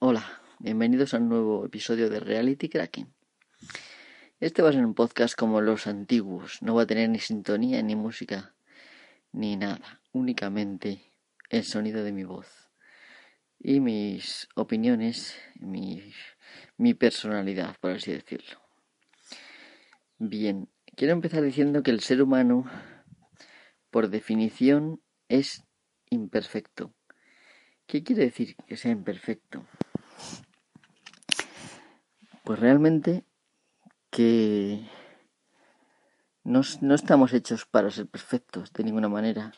Hola, 0.00 0.24
bienvenidos 0.60 1.12
a 1.12 1.16
un 1.16 1.28
nuevo 1.28 1.66
episodio 1.66 2.08
de 2.08 2.20
Reality 2.20 2.68
Cracking. 2.68 3.12
Este 4.38 4.62
va 4.62 4.68
a 4.68 4.72
ser 4.72 4.86
un 4.86 4.94
podcast 4.94 5.36
como 5.36 5.60
los 5.60 5.88
antiguos, 5.88 6.62
no 6.62 6.76
va 6.76 6.82
a 6.82 6.86
tener 6.86 7.10
ni 7.10 7.18
sintonía 7.18 7.82
ni 7.82 7.96
música 7.96 8.54
ni 9.32 9.56
nada, 9.56 10.00
únicamente 10.12 11.12
el 11.50 11.64
sonido 11.64 12.04
de 12.04 12.12
mi 12.12 12.22
voz 12.22 12.70
y 13.58 13.80
mis 13.80 14.48
opiniones, 14.54 15.36
mi, 15.56 16.14
mi 16.76 16.94
personalidad, 16.94 17.74
por 17.80 17.90
así 17.90 18.12
decirlo. 18.12 18.60
Bien, 20.18 20.68
quiero 20.94 21.12
empezar 21.12 21.42
diciendo 21.42 21.82
que 21.82 21.90
el 21.90 22.02
ser 22.02 22.22
humano, 22.22 22.70
por 23.90 24.10
definición, 24.10 25.02
es 25.28 25.64
imperfecto. 26.08 26.94
¿Qué 27.88 28.04
quiere 28.04 28.22
decir 28.26 28.54
que 28.68 28.76
sea 28.76 28.92
imperfecto? 28.92 29.66
Pues 32.48 32.60
realmente 32.60 33.26
que 34.08 34.88
no, 36.44 36.62
estamos 36.94 37.34
hechos 37.34 37.66
para 37.66 37.90
ser 37.90 38.06
perfectos 38.06 38.72
de 38.72 38.84
ninguna 38.84 39.10
manera. 39.10 39.52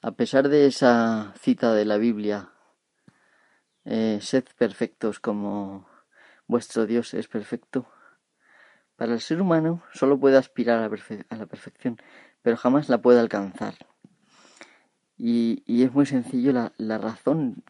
A 0.00 0.12
pesar 0.12 0.48
de 0.48 0.66
esa 0.66 1.34
cita 1.40 1.74
de 1.74 1.84
la 1.84 1.96
Biblia, 1.96 2.52
eh, 3.84 4.20
sed 4.22 4.44
perfectos 4.56 5.18
como 5.18 5.88
vuestro 6.46 6.86
Dios 6.86 7.14
es 7.14 7.26
perfecto, 7.26 7.88
para 8.94 9.14
el 9.14 9.20
ser 9.20 9.42
humano 9.42 9.82
solo 9.92 10.20
puede 10.20 10.36
aspirar 10.36 10.78
a, 10.78 11.36
la 11.36 11.46
perfección, 11.46 12.00
pero 12.42 12.56
jamás 12.56 12.88
la 12.88 13.02
puede 13.02 13.18
alcanzar. 13.18 13.74
Y, 15.16 15.64
es 15.82 15.92
muy 15.92 16.06
sencillo 16.06 16.52
la, 16.52 16.72
la, 16.76 16.98
razón. 16.98 17.64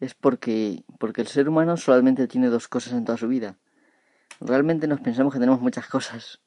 Es 0.00 0.14
porque, 0.14 0.84
porque 0.98 1.22
el 1.22 1.26
ser 1.26 1.48
humano 1.48 1.76
solamente 1.76 2.28
tiene 2.28 2.48
dos 2.48 2.68
cosas 2.68 2.92
en 2.92 3.04
toda 3.04 3.18
su 3.18 3.26
vida. 3.26 3.58
Realmente 4.40 4.86
nos 4.86 5.00
pensamos 5.00 5.32
que 5.32 5.40
tenemos 5.40 5.60
muchas 5.60 5.88
cosas. 5.88 6.40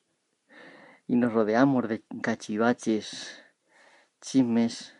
Y 1.07 1.17
nos 1.17 1.33
rodeamos 1.33 1.89
de 1.89 2.03
cachivaches, 2.21 3.43
chismes. 4.21 4.95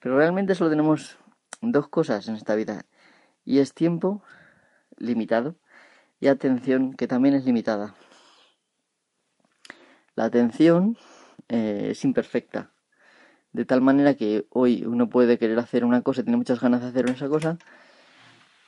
Pero 0.00 0.18
realmente 0.18 0.54
solo 0.54 0.68
tenemos 0.68 1.18
dos 1.62 1.88
cosas 1.88 2.28
en 2.28 2.34
esta 2.34 2.54
vida. 2.54 2.84
Y 3.46 3.60
es 3.60 3.72
tiempo 3.72 4.22
limitado 4.98 5.56
y 6.20 6.28
atención 6.28 6.92
que 6.92 7.06
también 7.06 7.34
es 7.34 7.46
limitada. 7.46 7.94
La 10.14 10.24
atención 10.24 10.98
eh, 11.48 11.88
es 11.92 12.04
imperfecta 12.04 12.70
de 13.52 13.64
tal 13.64 13.80
manera 13.80 14.14
que 14.14 14.46
hoy 14.50 14.84
uno 14.84 15.08
puede 15.08 15.38
querer 15.38 15.58
hacer 15.58 15.84
una 15.84 16.02
cosa, 16.02 16.22
tiene 16.22 16.36
muchas 16.36 16.60
ganas 16.60 16.82
de 16.82 16.88
hacer 16.88 17.10
esa 17.10 17.28
cosa, 17.28 17.58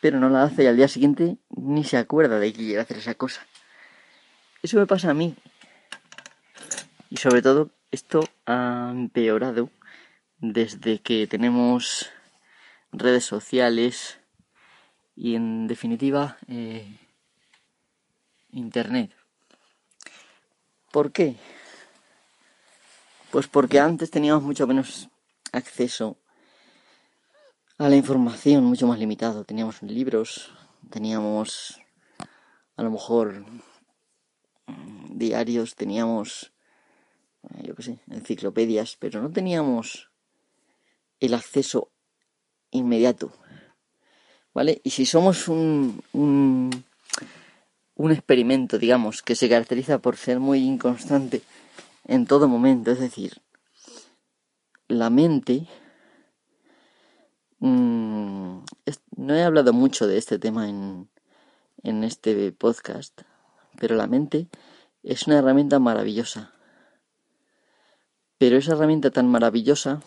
pero 0.01 0.19
no 0.19 0.29
la 0.29 0.43
hace 0.43 0.65
y 0.65 0.67
al 0.67 0.77
día 0.77 0.89
siguiente 0.89 1.37
ni 1.51 1.85
se 1.85 1.97
acuerda 1.97 2.39
de 2.39 2.53
que 2.53 2.59
quiere 2.59 2.81
hacer 2.81 2.99
esa 2.99 3.15
cosa. 3.15 3.47
Eso 4.63 4.79
me 4.79 4.87
pasa 4.87 5.11
a 5.11 5.15
mí. 5.15 5.35
Y 7.11 7.17
sobre 7.17 7.43
todo 7.43 7.71
esto 7.91 8.29
ha 8.47 8.91
empeorado 8.93 9.71
desde 10.39 11.01
que 11.01 11.27
tenemos 11.27 12.11
redes 12.91 13.25
sociales 13.25 14.19
y 15.15 15.35
en 15.35 15.67
definitiva 15.69 16.39
eh, 16.49 16.99
internet. 18.51 19.15
¿Por 20.91 21.13
qué? 21.13 21.37
Pues 23.33 23.49
porque 23.49 23.81
antes 23.81 24.11
teníamos 24.11 24.43
mucho 24.43 24.67
menos 24.67 25.09
acceso 25.53 26.19
a 27.79 27.89
la 27.89 27.97
información, 27.97 28.63
mucho 28.63 28.87
más 28.87 28.99
limitado. 28.99 29.45
Teníamos 29.45 29.81
libros, 29.81 30.53
teníamos 30.91 31.81
a 32.77 32.83
lo 32.83 32.91
mejor 32.91 33.47
mm, 34.67 35.17
diarios, 35.17 35.77
teníamos, 35.77 36.53
eh, 37.55 37.69
yo 37.69 37.75
qué 37.75 37.83
sé, 37.83 38.01
enciclopedias, 38.11 38.99
pero 38.99 39.23
no 39.23 39.31
teníamos 39.31 40.11
el 41.19 41.33
acceso 41.33 41.89
inmediato. 42.71 43.33
¿Vale? 44.53 44.83
Y 44.85 44.91
si 44.91 45.07
somos 45.07 45.49
un, 45.49 46.05
un, 46.13 46.85
un 47.95 48.13
experimento, 48.13 48.79
digamos, 48.79 49.23
que 49.23 49.37
se 49.37 49.49
caracteriza 49.49 50.01
por 50.01 50.19
ser 50.19 50.39
muy 50.39 50.59
inconstante, 50.59 51.41
en 52.05 52.27
todo 52.27 52.49
momento. 52.49 52.91
Es 52.91 53.01
decir, 53.01 53.43
la 54.89 55.11
mente... 55.11 55.69
Mm, 57.59 58.65
no 59.17 59.35
he 59.35 59.45
hablado 59.45 59.73
mucho 59.73 60.07
de 60.07 60.19
este 60.19 60.39
tema 60.39 60.69
en, 60.69 61.09
en 61.83 62.05
este 62.05 62.51
podcast, 62.53 63.23
pero 63.79 63.95
la 63.95 64.07
mente 64.07 64.49
es 65.03 65.27
una 65.27 65.39
herramienta 65.39 65.79
maravillosa. 65.79 66.53
Pero 68.39 68.57
esa 68.57 68.73
herramienta 68.73 69.11
tan 69.11 69.29
maravillosa, 69.29 70.03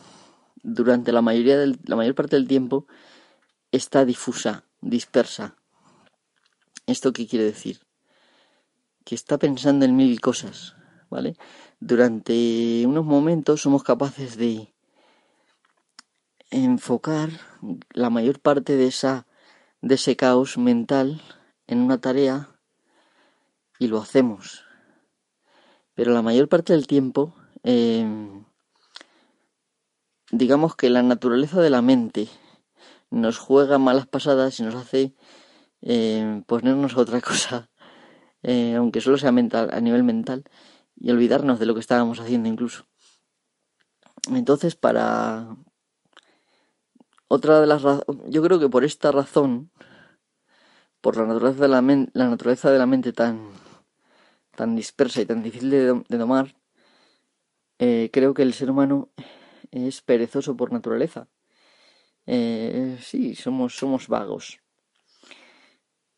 durante 0.63 1.11
la 1.11 1.21
mayoría 1.21 1.57
del, 1.57 1.79
la 1.85 1.95
mayor 1.95 2.15
parte 2.15 2.35
del 2.35 2.47
tiempo, 2.47 2.87
está 3.71 4.05
difusa, 4.05 4.65
dispersa. 4.81 5.55
¿Esto 6.87 7.13
qué 7.13 7.27
quiere 7.27 7.45
decir? 7.45 7.79
Que 9.05 9.15
está 9.15 9.37
pensando 9.37 9.85
en 9.85 9.95
mil 9.95 10.19
cosas, 10.19 10.75
¿vale? 11.09 11.37
Durante 11.79 12.83
unos 12.87 13.05
momentos 13.05 13.61
somos 13.61 13.83
capaces 13.83 14.37
de 14.37 14.73
enfocar 16.51 17.29
la 17.91 18.09
mayor 18.09 18.39
parte 18.39 18.75
de 18.75 18.87
esa 18.87 19.27
de 19.81 19.95
ese 19.95 20.15
caos 20.15 20.57
mental 20.57 21.21
en 21.67 21.79
una 21.79 21.99
tarea 21.99 22.49
y 23.77 23.87
lo 23.87 23.99
hacemos. 23.99 24.63
Pero 25.93 26.11
la 26.13 26.21
mayor 26.21 26.49
parte 26.49 26.73
del 26.73 26.87
tiempo 26.87 27.35
em, 27.63 28.45
digamos 30.31 30.75
que 30.75 30.89
la 30.89 31.03
naturaleza 31.03 31.61
de 31.61 31.69
la 31.69 31.81
mente 31.81 32.27
nos 33.09 33.37
juega 33.37 33.77
malas 33.77 34.07
pasadas 34.07 34.59
y 34.59 34.63
nos 34.63 34.75
hace 34.75 35.13
em, 35.81 36.43
ponernos 36.43 36.95
a 36.95 37.01
otra 37.01 37.21
cosa 37.29 37.69
eh, 38.43 38.75
aunque 38.75 39.01
solo 39.01 39.17
sea 39.17 39.31
mental 39.31 39.69
a 39.73 39.81
nivel 39.81 40.03
mental 40.03 40.43
y 40.95 41.11
olvidarnos 41.11 41.59
de 41.59 41.65
lo 41.65 41.73
que 41.73 41.79
estábamos 41.79 42.19
haciendo 42.19 42.49
incluso. 42.49 42.85
Entonces, 44.31 44.75
para 44.75 45.55
otra 47.27 47.61
de 47.61 47.67
las 47.67 47.83
yo 48.27 48.41
creo 48.41 48.59
que 48.59 48.69
por 48.69 48.83
esta 48.83 49.11
razón, 49.11 49.71
por 51.01 51.17
la 51.17 51.25
naturaleza 51.25 51.61
de 51.61 51.67
la, 51.67 51.81
la 52.13 52.29
naturaleza 52.29 52.71
de 52.71 52.79
la 52.79 52.85
mente 52.85 53.13
tan 53.13 53.49
tan 54.55 54.75
dispersa 54.75 55.21
y 55.21 55.25
tan 55.25 55.43
difícil 55.43 55.69
de, 55.69 56.17
domar, 56.17 56.55
eh, 57.77 58.09
creo 58.11 58.33
que 58.33 58.41
el 58.41 58.53
ser 58.53 58.71
humano 58.71 59.09
es 59.71 60.01
perezoso 60.01 60.55
por 60.55 60.71
naturaleza. 60.71 61.27
Eh, 62.25 62.97
sí, 63.01 63.35
somos, 63.35 63.75
somos 63.75 64.07
vagos. 64.07 64.61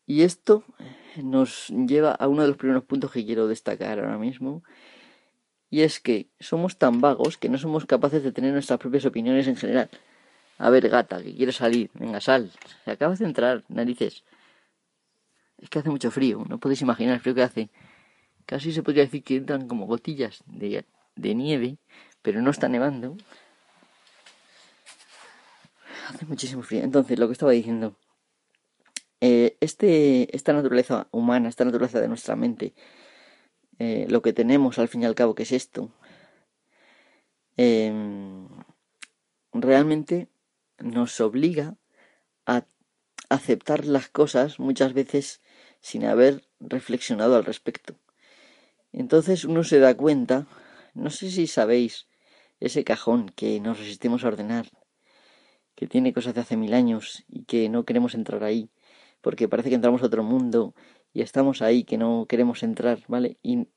Y 0.08 0.22
esto 0.22 0.64
nos 1.22 1.68
lleva 1.68 2.12
a 2.12 2.28
uno 2.28 2.40
de 2.40 2.48
los 2.48 2.56
primeros 2.56 2.82
puntos 2.82 3.12
que 3.12 3.26
quiero 3.26 3.46
destacar 3.46 3.98
ahora 3.98 4.16
mismo. 4.16 4.64
Y 5.68 5.82
es 5.82 6.00
que 6.00 6.30
somos 6.40 6.78
tan 6.78 7.02
vagos 7.02 7.36
que 7.36 7.50
no 7.50 7.58
somos 7.58 7.84
capaces 7.84 8.22
de 8.22 8.32
tener 8.32 8.54
nuestras 8.54 8.78
propias 8.78 9.04
opiniones 9.04 9.46
en 9.48 9.56
general. 9.56 9.90
A 10.56 10.70
ver, 10.70 10.88
gata, 10.88 11.22
que 11.22 11.36
quiere 11.36 11.52
salir, 11.52 11.90
venga, 11.92 12.22
sal. 12.22 12.50
Se 12.86 12.90
acabas 12.90 13.18
de 13.18 13.26
entrar, 13.26 13.64
narices. 13.68 14.24
Es 15.58 15.68
que 15.68 15.80
hace 15.80 15.90
mucho 15.90 16.10
frío, 16.10 16.42
no 16.48 16.56
podéis 16.56 16.80
imaginar 16.80 17.16
el 17.16 17.20
frío 17.20 17.34
que 17.34 17.42
hace. 17.42 17.68
Casi 18.46 18.72
se 18.72 18.82
podría 18.82 19.04
decir 19.04 19.22
que 19.22 19.36
entran 19.36 19.68
como 19.68 19.84
gotillas 19.84 20.42
de 20.46 21.34
nieve, 21.34 21.76
pero 22.22 22.40
no 22.40 22.50
está 22.50 22.66
nevando. 22.70 23.18
Hace 26.08 26.24
muchísimo 26.24 26.62
frío. 26.62 26.82
Entonces, 26.82 27.18
lo 27.18 27.26
que 27.26 27.34
estaba 27.34 27.52
diciendo 27.52 27.94
eh, 29.20 29.56
este, 29.60 30.34
esta 30.36 30.52
naturaleza 30.52 31.08
humana, 31.10 31.48
esta 31.48 31.64
naturaleza 31.64 32.00
de 32.00 32.08
nuestra 32.08 32.36
mente, 32.36 32.74
eh, 33.78 34.06
lo 34.08 34.22
que 34.22 34.32
tenemos 34.32 34.78
al 34.78 34.88
fin 34.88 35.02
y 35.02 35.06
al 35.06 35.14
cabo, 35.14 35.34
que 35.34 35.44
es 35.44 35.52
esto, 35.52 35.90
em, 37.56 38.48
realmente 39.52 40.28
nos 40.78 41.20
obliga 41.20 41.76
a 42.46 42.64
aceptar 43.28 43.84
las 43.86 44.08
cosas 44.08 44.58
muchas 44.58 44.92
veces 44.94 45.40
sin 45.80 46.04
haber 46.04 46.44
reflexionado 46.60 47.36
al 47.36 47.44
respecto. 47.44 47.96
Entonces 48.92 49.44
uno 49.44 49.64
se 49.64 49.80
da 49.80 49.96
cuenta, 49.96 50.46
no 50.94 51.10
sé 51.10 51.30
si 51.30 51.46
sabéis, 51.46 52.06
ese 52.60 52.84
cajón 52.84 53.28
que 53.36 53.60
nos 53.60 53.78
resistimos 53.78 54.24
a 54.24 54.28
ordenar, 54.28 54.66
que 55.74 55.86
tiene 55.86 56.12
cosas 56.12 56.34
de 56.34 56.40
hace 56.40 56.56
mil 56.56 56.74
años 56.74 57.24
y 57.28 57.44
que 57.44 57.68
no 57.68 57.84
queremos 57.84 58.14
entrar 58.14 58.42
ahí, 58.42 58.70
porque 59.20 59.48
parece 59.48 59.68
que 59.68 59.74
entramos 59.74 60.02
a 60.02 60.06
otro 60.06 60.22
mundo 60.22 60.74
y 61.12 61.22
estamos 61.22 61.62
ahí 61.62 61.84
que 61.84 61.98
no 61.98 62.26
queremos 62.28 62.62
entrar, 62.62 63.00
¿vale? 63.08 63.38
Y 63.42 63.68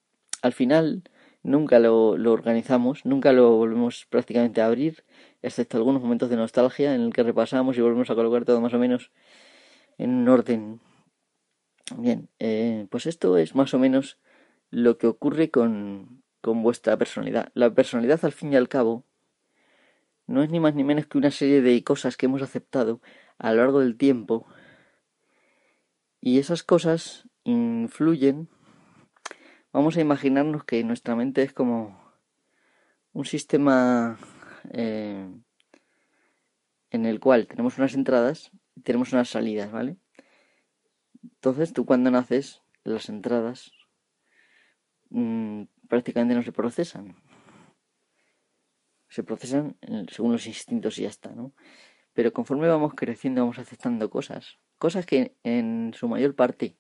al 0.42 0.54
final 0.54 1.04
nunca 1.44 1.80
lo, 1.80 2.12
organizamos, 2.12 3.06
nunca 3.06 3.32
lo 3.34 3.56
volvemos 3.58 4.06
prácticamente 4.10 4.62
a 4.62 4.68
abrir, 4.68 5.04
excepto 5.42 5.78
algunos 5.78 6.02
momentos 6.02 6.30
de 6.30 6.36
nostalgia 6.36 6.94
en 6.96 7.02
el 7.02 7.14
que 7.14 7.24
repasamos 7.24 7.78
y 7.78 7.82
volvemos 7.82 8.10
a 8.10 8.16
colocar 8.16 8.46
todo 8.46 8.62
más 8.62 8.74
o 8.74 8.80
menos 8.80 9.12
en 9.98 10.12
un 10.12 10.30
orden. 10.30 10.80
Bien, 11.98 12.30
eh, 12.40 12.88
pues 12.90 13.06
esto 13.06 13.38
es 13.38 13.56
más 13.56 13.74
o 13.74 13.80
menos 13.80 14.18
lo 14.70 14.98
que 14.98 15.08
ocurre 15.08 15.50
con, 15.52 16.24
con 16.42 16.64
vuestra 16.64 16.98
personalidad. 16.98 17.52
La 17.54 17.74
personalidad, 17.74 18.24
al 18.24 18.32
fin 18.32 18.54
y 18.54 18.56
al 18.56 18.70
cabo, 18.70 19.04
no 20.28 20.44
es 20.44 20.50
ni 20.50 20.60
más 20.60 20.76
ni 20.76 20.84
menos 20.84 21.08
que 21.08 21.18
una 21.18 21.32
serie 21.32 21.62
de 21.62 21.84
cosas 21.84 22.18
que 22.18 22.26
hemos 22.26 22.42
aceptado 22.42 23.02
a 23.38 23.52
lo 23.52 23.58
largo 23.58 23.80
del 23.80 23.98
tiempo. 23.98 24.48
Y 26.24 26.38
esas 26.38 26.62
cosas 26.62 27.28
influyen. 27.44 28.48
Vamos 29.74 29.98
a 29.98 30.02
imaginarnos 30.02 30.64
que 30.64 30.84
nuestra 30.84 31.16
mente 31.16 31.42
es 31.42 31.52
como 31.52 32.00
un 33.12 33.26
sistema 33.26 34.20
eh, 34.72 35.28
en 36.92 37.06
el 37.08 37.20
cual 37.20 37.48
tenemos 37.48 37.80
unas 37.80 37.96
entradas 37.96 38.52
y 38.76 38.82
tenemos 38.82 39.14
unas 39.14 39.30
salidas, 39.30 39.72
¿vale? 39.72 39.98
Entonces 41.24 41.74
tú 41.74 41.86
cuando 41.86 42.12
naces, 42.12 42.62
las 42.84 43.10
entradas 43.10 43.72
mmm, 45.10 45.64
prácticamente 45.90 46.36
no 46.36 46.44
se 46.44 46.52
procesan. 46.52 47.16
Se 49.10 49.24
procesan 49.24 49.76
según 50.12 50.34
los 50.34 50.46
instintos 50.46 51.00
y 51.00 51.02
ya 51.02 51.10
está, 51.10 51.32
¿no? 51.32 51.54
Pero 52.14 52.32
conforme 52.32 52.68
vamos 52.68 52.94
creciendo 52.94 53.42
vamos 53.42 53.58
aceptando 53.58 54.12
cosas. 54.12 54.60
Cosas 54.82 55.06
que 55.06 55.36
en 55.44 55.94
su 55.94 56.08
mayor 56.08 56.34
parte 56.34 56.76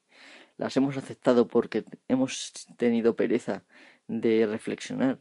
las 0.58 0.76
hemos 0.76 0.98
aceptado 0.98 1.48
porque 1.48 1.86
hemos 2.08 2.52
tenido 2.76 3.16
pereza 3.16 3.64
de 4.08 4.48
reflexionar 4.48 5.20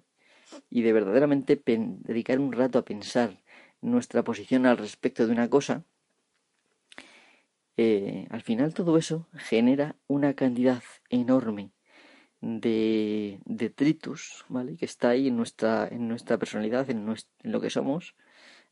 y 0.71 0.81
de 0.81 0.95
verdaderamente 0.95 1.63
dedicar 1.63 2.39
un 2.39 2.55
rato 2.55 2.79
a 2.79 2.87
pensar 2.87 3.43
nuestra 3.83 4.25
posición 4.25 4.65
al 4.65 4.79
respecto 4.79 5.27
de 5.27 5.33
una 5.33 5.51
cosa, 5.51 5.85
eh, 7.77 8.27
al 8.31 8.41
final 8.41 8.73
todo 8.73 8.97
eso 8.97 9.29
genera 9.35 9.97
una 10.07 10.33
cantidad 10.33 10.83
enorme 11.11 11.73
de 12.41 13.41
detritus, 13.45 14.47
¿vale? 14.49 14.79
Que 14.79 14.87
está 14.87 15.11
ahí 15.11 15.29
en 15.29 15.37
nuestra, 15.37 15.87
en 15.87 16.09
nuestra 16.09 16.39
personalidad, 16.39 16.89
en, 16.89 17.15
lo 17.43 17.61
que 17.61 17.69
somos, 17.69 18.17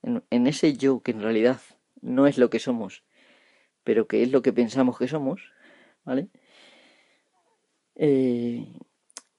en, 0.02 0.46
ese 0.46 0.72
yo 0.78 1.02
que 1.02 1.10
en 1.10 1.20
realidad 1.20 1.60
no 2.00 2.26
es 2.26 2.38
lo 2.38 2.48
que 2.48 2.58
somos, 2.58 3.04
pero 3.88 4.06
que 4.06 4.22
es 4.22 4.30
lo 4.30 4.42
que 4.42 4.52
pensamos 4.52 4.98
que 4.98 5.08
somos, 5.08 5.40
¿vale? 6.04 6.28
Eh, 7.94 8.66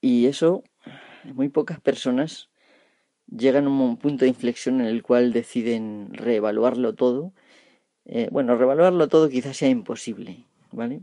y 0.01 0.25
eso, 0.25 0.63
muy 1.24 1.50
pocas 1.50 1.80
personas 1.80 2.50
llegan 3.28 3.68
a 3.68 3.69
un 3.69 3.98
punto 3.98 4.25
de 4.25 4.30
inflexión 4.30 4.81
en 4.81 4.88
el 4.88 5.04
cual 5.04 5.34
deciden 5.34 6.16
reevaluarlo 6.16 6.96
todo. 6.96 7.31
Eh, 8.06 8.28
bueno, 8.31 8.57
reevaluarlo 8.57 9.07
todo 9.07 9.30
quizás 9.30 9.56
sea 9.56 9.69
imposible, 9.69 10.46
¿vale? 10.72 11.02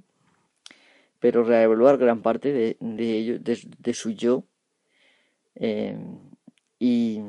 pero 1.20 1.44
reevaluar 1.44 1.98
gran 1.98 2.22
parte 2.22 2.52
de, 2.52 2.76
ello, 2.98 3.38
de, 3.38 3.94
su 3.94 4.10
yo 4.10 4.42
eh, 5.54 5.96
y, 6.80 7.20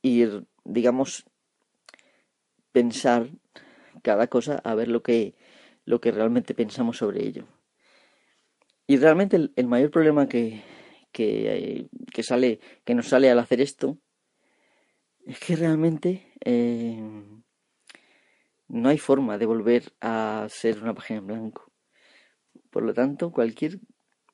y, 0.00 0.24
digamos, 0.64 1.26
pensar 2.72 3.28
cada 4.02 4.26
cosa 4.28 4.60
a 4.64 4.74
ver 4.74 4.88
lo 4.88 5.02
que, 5.02 5.34
lo 5.84 6.00
que 6.00 6.12
realmente 6.12 6.54
pensamos 6.54 6.98
sobre 6.98 7.26
ello. 7.26 7.46
Y 8.86 8.96
realmente 8.96 9.50
el, 9.54 9.66
mayor 9.66 9.90
problema 9.90 10.28
que, 10.28 10.62
que, 11.12 11.88
que, 12.12 12.22
sale, 12.22 12.60
que 12.84 12.94
nos 12.94 13.08
sale 13.08 13.30
al 13.30 13.38
hacer 13.38 13.60
esto 13.60 13.98
es 15.26 15.38
que 15.38 15.54
realmente 15.54 16.26
eh, 16.44 17.00
no 18.68 18.88
hay 18.88 18.98
forma 18.98 19.38
de 19.38 19.46
volver 19.46 19.92
a 20.00 20.46
ser 20.48 20.82
una 20.82 20.94
página 20.94 21.18
en 21.20 21.26
blanco. 21.26 21.72
Por 22.70 22.82
lo 22.82 22.94
tanto, 22.94 23.32
cualquier 23.32 23.80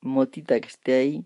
motita 0.01 0.59
que 0.59 0.67
esté 0.67 0.95
ahí, 0.95 1.25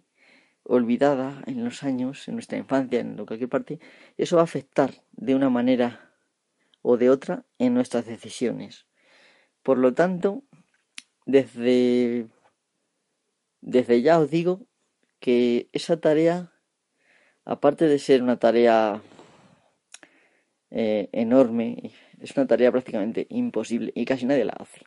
olvidada 0.64 1.42
en 1.46 1.64
los 1.64 1.84
años, 1.84 2.28
en 2.28 2.36
nuestra 2.36 2.58
infancia, 2.58 3.00
en 3.00 3.18
cualquier 3.26 3.50
parte, 3.50 3.80
eso 4.18 4.38
va 4.38 4.44
a 4.44 4.46
afectar 4.46 4.92
de 5.12 5.36
una 5.36 5.50
manera 5.50 6.11
o 6.82 6.98
de 6.98 7.10
otra 7.10 7.46
en 7.58 7.74
nuestras 7.74 8.06
decisiones. 8.06 8.88
Por 9.64 9.78
lo 9.78 9.94
tanto, 9.94 10.44
desde, 11.26 12.28
desde 13.62 14.02
ya 14.02 14.20
os 14.20 14.30
digo 14.30 14.68
que 15.20 15.70
esa 15.72 16.00
tarea, 16.00 16.52
aparte 17.46 17.88
de 17.88 18.00
ser 18.00 18.24
una 18.24 18.38
tarea 18.38 19.02
eh, 20.72 21.10
enorme, 21.12 21.92
es 22.20 22.36
una 22.36 22.48
tarea 22.48 22.72
prácticamente 22.72 23.28
imposible 23.30 23.92
y 23.96 24.06
casi 24.06 24.26
nadie 24.26 24.46
la 24.46 24.54
hace. 24.54 24.82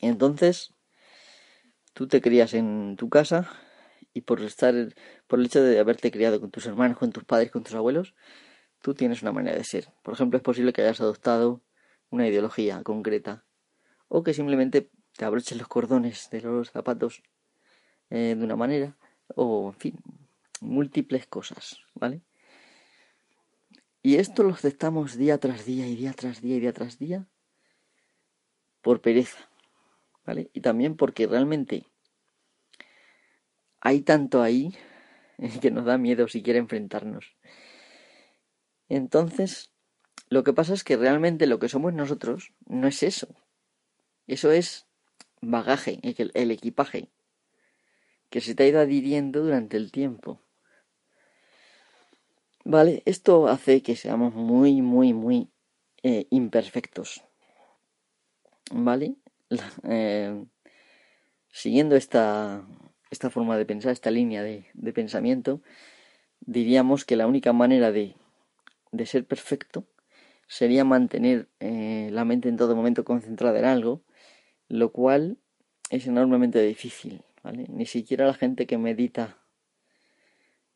Entonces, 0.00 0.74
tú 1.92 2.08
te 2.08 2.20
crías 2.20 2.54
en 2.54 2.96
tu 2.96 3.08
casa 3.08 3.50
y 4.14 4.22
por 4.22 4.42
estar, 4.42 4.74
por 5.26 5.38
el 5.38 5.46
hecho 5.46 5.62
de 5.62 5.78
haberte 5.78 6.10
criado 6.10 6.40
con 6.40 6.50
tus 6.50 6.66
hermanos, 6.66 6.98
con 6.98 7.12
tus 7.12 7.24
padres, 7.24 7.50
con 7.50 7.62
tus 7.62 7.74
abuelos, 7.74 8.14
tú 8.80 8.94
tienes 8.94 9.22
una 9.22 9.32
manera 9.32 9.56
de 9.56 9.64
ser. 9.64 9.92
Por 10.02 10.14
ejemplo, 10.14 10.36
es 10.36 10.42
posible 10.42 10.72
que 10.72 10.82
hayas 10.82 11.00
adoptado 11.00 11.62
una 12.10 12.26
ideología 12.26 12.82
concreta 12.82 13.44
o 14.08 14.22
que 14.22 14.34
simplemente 14.34 14.90
te 15.16 15.24
abroches 15.24 15.58
los 15.58 15.68
cordones 15.68 16.28
de 16.30 16.40
los 16.40 16.70
zapatos 16.70 17.22
eh, 18.10 18.34
de 18.36 18.44
una 18.44 18.56
manera 18.56 18.96
o, 19.34 19.72
en 19.74 19.78
fin, 19.78 19.96
múltiples 20.60 21.26
cosas, 21.26 21.80
¿vale? 21.94 22.22
Y 24.02 24.16
esto 24.16 24.42
lo 24.42 24.54
aceptamos 24.54 25.16
día 25.16 25.38
tras 25.38 25.64
día 25.66 25.86
y 25.86 25.96
día 25.96 26.12
tras 26.12 26.40
día 26.40 26.56
y 26.56 26.60
día 26.60 26.72
tras 26.72 26.98
día 26.98 27.26
por 28.80 29.00
pereza, 29.00 29.50
¿vale? 30.24 30.50
Y 30.52 30.60
también 30.60 30.96
porque 30.96 31.26
realmente 31.26 31.84
hay 33.80 34.00
tanto 34.00 34.42
ahí 34.42 34.74
que 35.60 35.70
nos 35.70 35.84
da 35.84 35.98
miedo 35.98 36.28
siquiera 36.28 36.58
enfrentarnos. 36.58 37.36
Entonces, 38.88 39.70
lo 40.28 40.44
que 40.44 40.52
pasa 40.52 40.74
es 40.74 40.84
que 40.84 40.96
realmente 40.96 41.46
lo 41.46 41.58
que 41.58 41.68
somos 41.68 41.92
nosotros 41.92 42.52
no 42.66 42.86
es 42.86 43.02
eso. 43.02 43.28
Eso 44.26 44.50
es 44.50 44.86
bagaje, 45.40 46.00
el 46.02 46.50
equipaje 46.50 47.08
que 48.30 48.40
se 48.40 48.54
te 48.54 48.64
ha 48.64 48.68
ido 48.68 48.80
adhiriendo 48.80 49.42
durante 49.42 49.76
el 49.76 49.90
tiempo. 49.90 50.40
Vale, 52.64 53.02
esto 53.06 53.48
hace 53.48 53.82
que 53.82 53.96
seamos 53.96 54.34
muy, 54.34 54.82
muy, 54.82 55.14
muy 55.14 55.48
eh, 56.02 56.26
imperfectos. 56.30 57.24
Vale, 58.70 59.16
eh, 59.84 60.44
siguiendo 61.50 61.96
esta, 61.96 62.66
esta 63.10 63.30
forma 63.30 63.56
de 63.56 63.64
pensar, 63.64 63.92
esta 63.92 64.10
línea 64.10 64.42
de, 64.42 64.66
de 64.74 64.92
pensamiento, 64.92 65.62
diríamos 66.40 67.06
que 67.06 67.16
la 67.16 67.26
única 67.26 67.54
manera 67.54 67.90
de, 67.90 68.14
de 68.92 69.06
ser 69.06 69.26
perfecto 69.26 69.84
sería 70.46 70.84
mantener 70.84 71.48
eh, 71.60 72.08
la 72.10 72.24
mente 72.24 72.48
en 72.48 72.56
todo 72.56 72.74
momento 72.74 73.04
concentrada 73.04 73.58
en 73.58 73.66
algo, 73.66 74.02
lo 74.68 74.92
cual 74.92 75.38
es 75.90 76.06
enormemente 76.06 76.60
difícil. 76.62 77.22
¿vale? 77.42 77.66
Ni 77.68 77.86
siquiera 77.86 78.26
la 78.26 78.34
gente 78.34 78.66
que 78.66 78.78
medita 78.78 79.38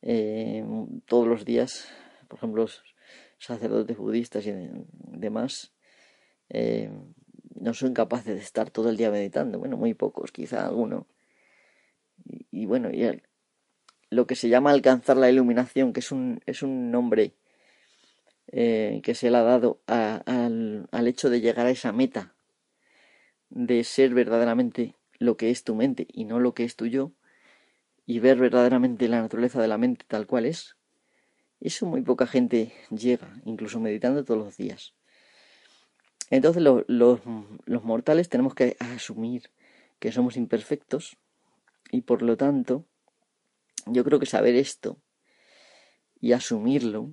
eh, 0.03 0.65
todos 1.07 1.27
los 1.27 1.45
días, 1.45 1.91
por 2.29 2.39
ejemplo, 2.39 2.63
los 2.63 2.83
sacerdotes 3.39 3.97
budistas 3.97 4.47
y 4.47 4.53
demás, 4.93 5.73
eh, 6.51 6.91
no 7.55 7.75
son 7.75 7.95
capaces 7.95 8.35
de 8.35 8.41
estar 8.41 8.71
todo 8.71 8.91
el 8.91 8.97
día 8.97 9.11
meditando. 9.11 9.59
Bueno, 9.59 9.77
muy 9.77 9.95
pocos, 9.95 10.33
quizá 10.33 10.67
alguno. 10.67 11.07
Y, 12.51 12.67
bueno, 12.67 12.91
y 12.91 13.23
lo 14.11 14.27
que 14.27 14.35
se 14.35 14.49
llama 14.49 14.71
alcanzar 14.71 15.17
la 15.17 15.31
iluminación, 15.31 15.93
que 15.93 16.01
es 16.01 16.13
un, 16.13 16.41
es 16.47 16.63
un 16.63 16.91
nombre 16.91 17.35
eh, 18.53 19.01
que 19.03 19.15
se 19.15 19.31
le 19.31 19.39
ha 19.39 19.43
dado 19.43 19.81
al, 19.87 20.87
al 20.91 21.09
hecho 21.09 21.31
de 21.31 21.41
llegar 21.41 21.67
a 21.67 21.71
esa 21.71 21.93
meta, 21.93 22.35
de 23.51 23.83
ser 23.85 24.15
verdaderamente 24.15 24.95
lo 25.19 25.37
que 25.37 25.51
es 25.51 25.65
tu 25.65 25.75
mente 25.75 26.07
y 26.13 26.25
no 26.25 26.39
lo 26.39 26.55
que 26.55 26.65
es 26.65 26.77
tu 26.77 26.87
yo, 26.87 27.13
y 28.07 28.19
ver 28.19 28.39
verdaderamente 28.39 29.09
la 29.09 29.21
naturaleza 29.21 29.61
de 29.61 29.69
la 29.69 29.79
mente 29.79 30.05
tal 30.07 30.27
cual 30.27 30.47
es, 30.47 30.77
eso 31.61 31.87
muy 31.87 32.03
poca 32.03 32.27
gente 32.27 32.73
llega, 32.91 33.41
incluso 33.45 33.81
meditando 33.81 34.25
todos 34.25 34.45
los 34.45 34.57
días. 34.57 34.95
Entonces 36.29 36.63
los, 36.63 36.85
los 36.89 37.85
mortales 37.85 38.29
tenemos 38.29 38.55
que 38.55 38.77
asumir 38.81 39.51
que 39.99 40.13
somos 40.13 40.37
imperfectos 40.37 41.17
y 41.91 42.01
por 42.03 42.23
lo 42.23 42.37
tanto 42.37 42.85
yo 43.87 44.03
creo 44.03 44.19
que 44.19 44.27
saber 44.27 44.57
esto 44.57 44.99
y 46.21 46.33
asumirlo 46.33 47.13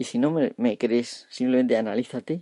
y 0.00 0.04
si 0.04 0.18
no 0.18 0.30
me, 0.30 0.78
crees, 0.78 1.26
simplemente 1.28 1.76
analízate, 1.76 2.40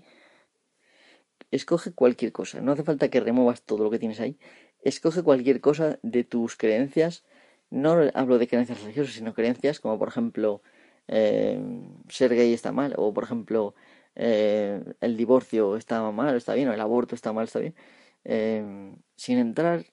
escoge 1.50 1.90
cualquier 1.90 2.30
cosa, 2.30 2.60
no 2.60 2.70
hace 2.70 2.84
falta 2.84 3.10
que 3.10 3.18
remuevas 3.18 3.62
todo 3.62 3.82
lo 3.82 3.90
que 3.90 3.98
tienes 3.98 4.20
ahí, 4.20 4.38
escoge 4.80 5.24
cualquier 5.24 5.60
cosa 5.60 5.98
de 6.02 6.22
tus 6.22 6.54
creencias. 6.54 7.24
No 7.68 7.96
hablo 8.14 8.38
de 8.38 8.46
creencias 8.46 8.80
religiosas, 8.80 9.12
sino 9.12 9.34
creencias 9.34 9.80
como 9.80 9.98
por 9.98 10.06
ejemplo 10.06 10.62
eh, 11.08 11.60
ser 12.08 12.36
gay 12.36 12.52
está 12.52 12.70
mal, 12.70 12.94
o 12.96 13.12
por 13.12 13.24
ejemplo 13.24 13.74
eh, 14.14 14.80
el 15.00 15.16
divorcio 15.16 15.76
está 15.76 16.08
mal, 16.12 16.36
está 16.36 16.54
bien, 16.54 16.68
o 16.68 16.72
el 16.72 16.80
aborto 16.80 17.16
está 17.16 17.32
mal, 17.32 17.46
está 17.46 17.58
bien, 17.58 17.74
eh, 18.22 18.94
sin 19.16 19.38
entrar, 19.38 19.84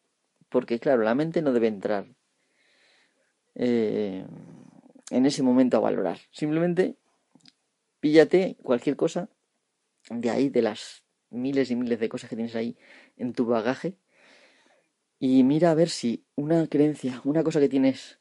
porque 0.50 0.80
claro, 0.80 1.02
la 1.02 1.16
mente 1.16 1.42
no 1.42 1.52
debe 1.52 1.66
entrar 1.66 2.06
en 3.56 4.28
ese 5.26 5.42
momento 5.42 5.78
a 5.78 5.80
valorar. 5.80 6.20
Simplemente 6.30 6.98
píllate 8.06 8.56
cualquier 8.62 8.96
cosa 8.96 9.30
de 10.12 10.30
ahí, 10.30 10.50
de 10.50 10.62
las 10.62 11.04
miles 11.32 11.72
y 11.72 11.76
miles 11.76 12.00
de 12.00 12.08
cosas 12.08 12.30
que 12.30 12.36
tienes 12.36 12.56
ahí 12.56 12.78
en 13.18 13.34
tu 13.34 13.48
bagaje, 13.48 13.98
y 15.18 15.42
mira 15.44 15.72
a 15.72 15.74
ver 15.74 15.90
si 15.90 16.24
una 16.36 16.68
creencia, 16.68 17.20
una 17.24 17.44
cosa 17.44 17.60
que 17.60 17.68
tienes 17.68 18.20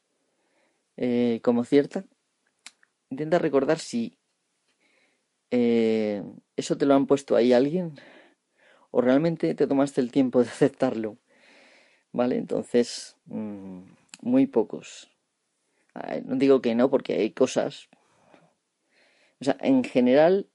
como 1.43 1.63
cierta, 1.65 2.03
intenta 3.11 3.37
recordar 3.37 3.77
si 3.77 4.17
eh, 5.51 6.23
eso 6.55 6.79
te 6.79 6.87
lo 6.87 6.95
han 6.95 7.05
puesto 7.05 7.35
ahí 7.35 7.53
alguien 7.53 7.93
o 8.89 9.01
realmente 9.01 9.53
te 9.53 9.67
tomaste 9.67 10.01
el 10.01 10.11
tiempo 10.11 10.41
de 10.43 10.49
aceptarlo. 10.49 11.19
¿Vale? 12.11 12.37
Entonces, 12.37 13.17
mm, 13.25 13.81
muy 14.23 14.47
pocos. 14.47 15.11
No 16.23 16.37
digo 16.37 16.59
que 16.59 16.73
no, 16.73 16.89
porque 16.89 17.13
hay 17.13 17.29
cosas. 17.33 17.87
Sea, 19.45 19.57
en 19.61 19.83
general, 19.83 20.47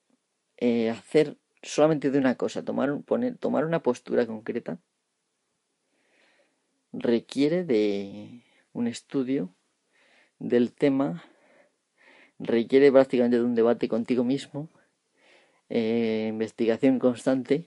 eh, 0.58 0.90
hacer 0.90 1.36
solamente 1.62 2.10
de 2.10 2.18
una 2.18 2.36
cosa, 2.36 2.64
tomar, 2.64 3.00
poner, 3.02 3.36
tomar 3.38 3.64
una 3.64 3.82
postura 3.82 4.26
concreta, 4.26 4.78
requiere 6.92 7.64
de 7.64 8.42
un 8.72 8.86
estudio 8.86 9.54
del 10.38 10.72
tema 10.72 11.22
requiere 12.40 12.90
prácticamente 12.90 13.38
de 13.38 13.44
un 13.44 13.54
debate 13.54 13.88
contigo 13.88 14.24
mismo, 14.24 14.68
eh, 15.68 16.26
investigación 16.30 16.98
constante 16.98 17.66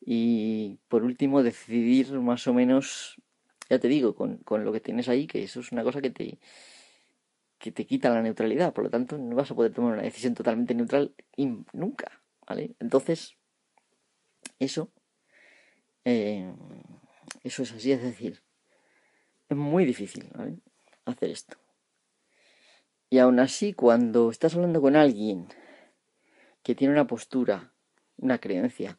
y 0.00 0.78
por 0.88 1.02
último 1.02 1.42
decidir 1.42 2.12
más 2.20 2.46
o 2.46 2.54
menos, 2.54 3.16
ya 3.70 3.78
te 3.78 3.88
digo, 3.88 4.14
con, 4.14 4.36
con, 4.38 4.64
lo 4.64 4.72
que 4.72 4.80
tienes 4.80 5.08
ahí, 5.08 5.26
que 5.26 5.42
eso 5.42 5.60
es 5.60 5.72
una 5.72 5.82
cosa 5.82 6.02
que 6.02 6.10
te, 6.10 6.38
que 7.64 7.72
te 7.72 7.86
quita 7.86 8.10
la 8.10 8.20
neutralidad, 8.20 8.74
por 8.74 8.84
lo 8.84 8.90
tanto 8.90 9.16
no 9.16 9.34
vas 9.36 9.50
a 9.50 9.54
poder 9.54 9.72
tomar 9.72 9.94
una 9.94 10.02
decisión 10.02 10.34
totalmente 10.34 10.74
neutral 10.74 11.14
nunca, 11.72 12.20
¿vale? 12.46 12.76
Entonces, 12.78 13.38
eso, 14.58 14.92
eh, 16.04 16.54
eso 17.42 17.62
es 17.62 17.72
así, 17.72 17.90
es 17.92 18.02
decir, 18.02 18.42
es 19.48 19.56
muy 19.56 19.86
difícil, 19.86 20.28
¿vale? 20.34 20.58
Hacer 21.06 21.30
esto. 21.30 21.56
Y 23.08 23.16
aún 23.16 23.40
así, 23.40 23.72
cuando 23.72 24.30
estás 24.30 24.54
hablando 24.54 24.82
con 24.82 24.94
alguien 24.94 25.48
que 26.62 26.74
tiene 26.74 26.92
una 26.92 27.06
postura, 27.06 27.72
una 28.18 28.40
creencia, 28.40 28.98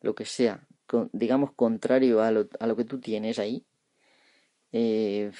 lo 0.00 0.16
que 0.16 0.24
sea, 0.24 0.66
digamos 1.12 1.52
contrario 1.52 2.22
a 2.22 2.32
lo, 2.32 2.48
a 2.58 2.66
lo, 2.66 2.74
que 2.74 2.84
tú 2.84 2.98
tienes 2.98 3.38
ahí, 3.38 3.64
eh, 4.72 5.30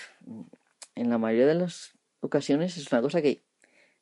en 0.95 1.11
la 1.11 1.19
mayoría 1.19 1.47
de 1.49 1.57
las 1.57 1.99
ocasiones 2.21 2.77
es 2.77 2.91
una 2.93 3.03
cosa 3.03 3.23
que 3.23 3.43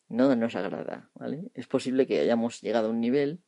no 0.09 0.35
nos 0.37 0.55
agrada, 0.57 1.11
¿vale? 1.15 1.51
Es 1.55 1.67
posible 1.67 2.07
que 2.07 2.21
hayamos 2.21 2.61
llegado 2.61 2.89
a 2.89 2.91
un 2.91 3.01
nivel, 3.01 3.41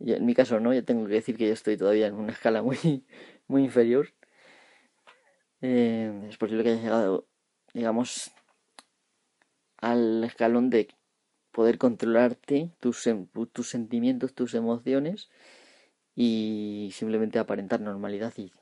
en 0.00 0.24
mi 0.26 0.34
caso 0.34 0.60
no, 0.60 0.72
yo 0.72 0.84
tengo 0.84 1.06
que 1.06 1.14
decir 1.14 1.36
que 1.36 1.46
yo 1.46 1.52
estoy 1.52 1.76
todavía 1.76 2.06
en 2.06 2.14
una 2.14 2.32
escala 2.32 2.62
muy, 2.62 3.04
muy 3.48 3.64
inferior. 3.64 4.08
Eh, 5.60 6.26
es 6.28 6.36
posible 6.36 6.62
que 6.62 6.70
haya 6.70 6.82
llegado, 6.82 7.26
digamos, 7.74 8.30
al 9.78 10.22
escalón 10.24 10.70
de 10.70 10.88
poder 11.50 11.78
controlarte 11.78 12.70
tus, 12.78 13.08
tus 13.52 13.68
sentimientos, 13.68 14.34
tus 14.34 14.54
emociones 14.54 15.30
y 16.14 16.90
simplemente 16.92 17.38
aparentar 17.38 17.80
normalidad 17.80 18.32
y 18.36 18.52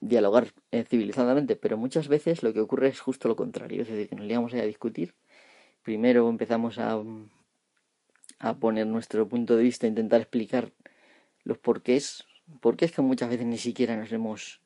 dialogar 0.00 0.52
eh, 0.70 0.84
civilizadamente. 0.84 1.56
Pero 1.56 1.76
muchas 1.76 2.08
veces 2.08 2.42
lo 2.42 2.52
que 2.52 2.60
ocurre 2.60 2.88
es 2.88 3.00
justo 3.00 3.28
lo 3.28 3.36
contrario, 3.36 3.82
es 3.82 3.88
decir, 3.88 4.08
que 4.08 4.16
nos 4.16 4.26
liamos 4.26 4.54
a 4.54 4.62
discutir. 4.62 5.14
Primero 5.82 6.28
empezamos 6.28 6.78
a, 6.78 7.02
a 8.38 8.54
poner 8.54 8.86
nuestro 8.86 9.28
punto 9.28 9.56
de 9.56 9.64
vista, 9.64 9.86
a 9.86 9.88
intentar 9.88 10.20
explicar 10.20 10.72
los 11.44 11.58
porqués, 11.58 12.24
porque 12.60 12.84
es 12.84 12.92
que 12.92 13.02
muchas 13.02 13.30
veces 13.30 13.46
ni 13.46 13.58
siquiera 13.58 13.96
nos 13.96 14.12
hemos 14.12 14.60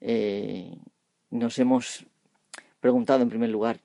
eh, 0.00 0.76
nos 1.30 1.58
hemos 1.58 2.06
preguntado 2.80 3.22
en 3.22 3.28
primer 3.28 3.50
lugar 3.50 3.80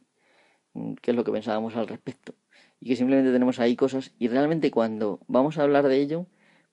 Mm, 0.74 0.94
qué 1.02 1.12
es 1.12 1.18
lo 1.18 1.24
que 1.24 1.32
pensábamos 1.32 1.76
al 1.76 1.88
respecto. 1.88 2.34
Y 2.80 2.88
que 2.90 2.96
simplemente 2.96 3.32
tenemos 3.32 3.60
ahí 3.60 3.76
cosas 3.76 4.14
y 4.20 4.28
realmente 4.28 4.72
cuando 4.72 5.20
vamos 5.28 5.58
a 5.58 5.64
hablar 5.64 5.88
de 5.88 5.98
ello 5.98 6.28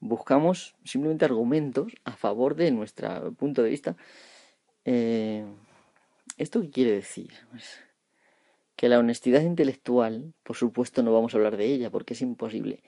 buscamos 0.09 0.75
simplemente 0.85 1.25
argumentos 1.25 1.93
a 2.05 2.13
favor 2.13 2.55
de 2.55 2.71
nuestro 2.71 3.33
punto 3.33 3.63
de 3.63 3.71
vista. 3.71 3.97
Eh, 4.85 5.45
¿Esto 6.37 6.61
qué 6.61 6.71
quiere 6.71 6.93
decir? 6.93 7.33
Pues 7.51 7.81
que 8.77 8.89
la 8.91 8.99
honestidad 8.99 9.41
intelectual, 9.41 10.35
por 10.43 10.57
supuesto, 10.57 11.03
no 11.03 11.13
vamos 11.13 11.33
a 11.35 11.39
hablar 11.39 11.57
de 11.57 11.65
ella 11.65 11.91
porque 11.91 12.13
es 12.15 12.21
imposible. 12.21 12.83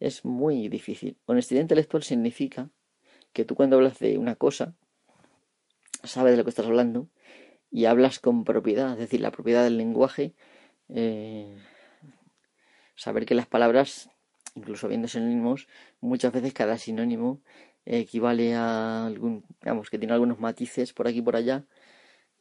Es 0.00 0.24
muy 0.24 0.68
difícil. 0.68 1.18
Honestidad 1.26 1.60
intelectual 1.60 2.02
significa 2.02 2.70
que 3.34 3.44
tú 3.44 3.54
cuando 3.54 3.76
hablas 3.76 3.98
de 3.98 4.16
una 4.16 4.34
cosa, 4.34 4.74
sabes 6.02 6.32
de 6.32 6.38
lo 6.38 6.44
que 6.44 6.50
estás 6.50 6.66
hablando 6.66 7.08
y 7.70 7.84
hablas 7.84 8.18
con 8.18 8.44
propiedad, 8.44 8.92
es 8.94 8.98
decir, 8.98 9.20
la 9.20 9.30
propiedad 9.30 9.62
del 9.62 9.76
lenguaje, 9.76 10.34
eh, 10.88 11.56
saber 12.96 13.26
que 13.26 13.34
las 13.34 13.46
palabras, 13.46 14.10
incluso 14.60 14.88
viendo 14.88 15.08
sinónimos, 15.08 15.68
muchas 16.00 16.32
veces 16.32 16.52
cada 16.52 16.78
sinónimo 16.78 17.40
equivale 17.84 18.54
a 18.54 19.06
algún, 19.06 19.44
digamos, 19.60 19.90
que 19.90 19.98
tiene 19.98 20.12
algunos 20.14 20.38
matices 20.38 20.92
por 20.92 21.08
aquí 21.08 21.18
y 21.18 21.22
por 21.22 21.36
allá, 21.36 21.64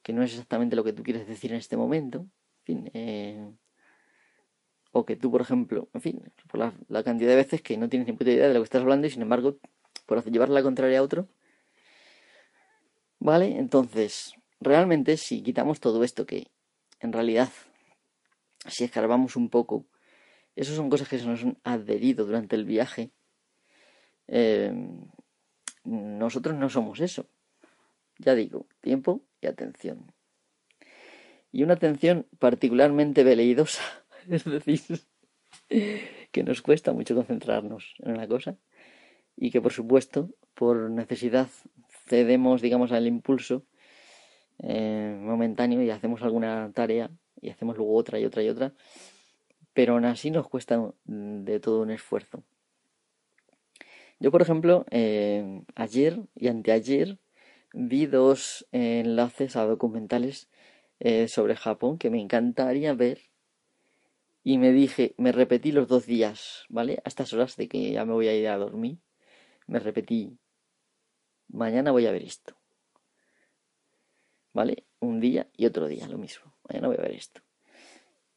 que 0.04 0.14
no 0.14 0.24
es 0.24 0.32
exactamente 0.32 0.76
lo 0.76 0.84
que 0.84 0.94
tú 0.94 1.04
quieres 1.04 1.28
decir 1.28 1.52
en 1.52 1.58
este 1.58 1.78
momento, 1.78 2.20
en 2.20 2.66
fin, 2.66 2.92
eh, 2.94 3.52
o 4.92 5.06
que 5.06 5.16
tú, 5.16 5.32
por 5.32 5.42
ejemplo, 5.42 5.90
en 5.94 6.02
fin, 6.02 6.22
por 6.48 6.60
la, 6.60 6.74
la, 6.88 7.04
cantidad 7.04 7.30
de 7.30 7.36
veces 7.36 7.62
que 7.62 7.78
no 7.78 7.90
tienes 7.90 8.08
ni 8.08 8.14
puta 8.14 8.32
idea 8.32 8.48
de 8.48 8.54
lo 8.54 8.60
que 8.60 8.66
estás 8.66 8.82
hablando 8.82 9.08
y 9.08 9.12
sin 9.12 9.22
embargo, 9.22 9.58
por 10.06 10.24
llevar 10.26 10.50
la 10.50 10.64
contraria 10.64 11.00
a 11.00 11.04
otro, 11.04 11.28
¿vale? 13.20 13.58
Entonces, 13.58 14.34
realmente 14.60 15.18
si 15.18 15.42
quitamos 15.42 15.80
todo 15.80 16.04
esto 16.04 16.26
que 16.26 16.48
en 17.00 17.14
realidad 17.14 17.50
si 18.68 18.84
escarbamos 18.84 19.36
un 19.36 19.50
poco 19.50 19.86
esas 20.60 20.76
son 20.76 20.90
cosas 20.90 21.08
que 21.08 21.18
se 21.18 21.26
nos 21.26 21.42
han 21.42 21.58
adherido 21.64 22.26
durante 22.26 22.58
el 22.58 22.66
viaje. 22.66 23.12
Eh, 24.28 24.74
nosotros 25.86 26.54
no 26.56 26.70
somos 26.70 27.00
eso. 27.00 27.30
Ya 28.18 28.36
digo 28.36 28.68
tiempo 28.82 29.22
y 29.40 29.48
atención. 29.48 30.12
Y 31.54 31.64
una 31.64 31.76
atención 31.76 32.28
particularmente 32.40 33.24
veleidosa 33.24 33.82
es 34.30 34.44
decir 34.44 34.82
que 35.70 36.44
nos 36.44 36.62
cuesta 36.62 36.92
mucho 36.92 37.16
concentrarnos 37.16 37.96
en 38.00 38.12
una 38.12 38.28
cosa 38.28 38.58
y 39.38 39.52
que 39.52 39.62
por 39.62 39.72
supuesto 39.72 40.30
por 40.56 40.92
necesidad 40.92 41.48
cedemos 42.06 42.62
digamos 42.62 42.92
al 42.92 43.08
impulso 43.08 43.66
eh, 44.60 45.18
momentáneo 45.22 45.82
y 45.82 45.90
hacemos 45.90 46.22
alguna 46.22 46.70
tarea 46.74 47.10
y 47.40 47.50
hacemos 47.50 47.78
luego 47.78 47.96
otra 47.96 48.20
y 48.20 48.26
otra 48.26 48.44
y 48.44 48.50
otra, 48.50 48.74
pero 49.80 49.94
aún 49.94 50.04
así 50.04 50.30
nos 50.30 50.50
cuesta 50.50 50.92
de 51.06 51.60
todo 51.62 51.84
un 51.84 51.90
esfuerzo. 51.90 52.44
Yo, 54.20 54.30
por 54.30 54.42
ejemplo, 54.42 54.86
eh, 54.92 55.64
ayer 55.74 56.20
y 56.36 56.50
anteayer 56.50 57.18
vi 57.72 58.06
dos 58.06 58.68
enlaces 58.74 59.56
a 59.56 59.64
documentales 59.64 60.50
eh, 61.00 61.30
sobre 61.30 61.56
Japón 61.56 61.98
que 61.98 62.10
me 62.10 62.20
encantaría 62.20 62.94
ver 62.94 63.22
y 64.44 64.58
me 64.58 64.74
dije, 64.74 65.16
me 65.16 65.32
repetí 65.32 65.72
los 65.72 65.88
dos 65.88 66.06
días, 66.06 66.66
¿vale? 66.68 67.02
A 67.06 67.08
estas 67.08 67.32
horas 67.32 67.56
de 67.56 67.70
que 67.70 67.94
ya 67.94 68.04
me 68.04 68.12
voy 68.12 68.28
a 68.28 68.36
ir 68.36 68.50
a 68.50 68.58
dormir, 68.58 68.98
me 69.66 69.80
repetí, 69.80 70.38
mañana 71.48 71.92
voy 71.92 72.06
a 72.06 72.12
ver 72.12 72.24
esto. 72.24 72.58
¿vale? 74.52 74.88
Un 75.00 75.22
día 75.22 75.50
y 75.56 75.68
otro 75.68 75.88
día, 75.88 76.06
lo 76.10 76.18
mismo. 76.18 76.54
Mañana 76.68 76.90
voy 76.90 76.98
a 76.98 77.04
ver 77.04 77.12
esto. 77.12 77.40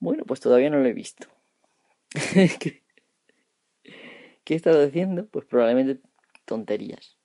Bueno, 0.02 0.24
pues 0.24 0.40
todavía 0.40 0.68
no 0.68 0.80
lo 0.80 0.88
he 0.88 0.92
visto. 0.92 1.28
¿Qué, 2.34 2.82
he 4.44 4.54
estado 4.56 4.84
haciendo? 4.84 5.28
Pues 5.28 5.44
probablemente 5.44 6.02
tonterías. 6.44 7.16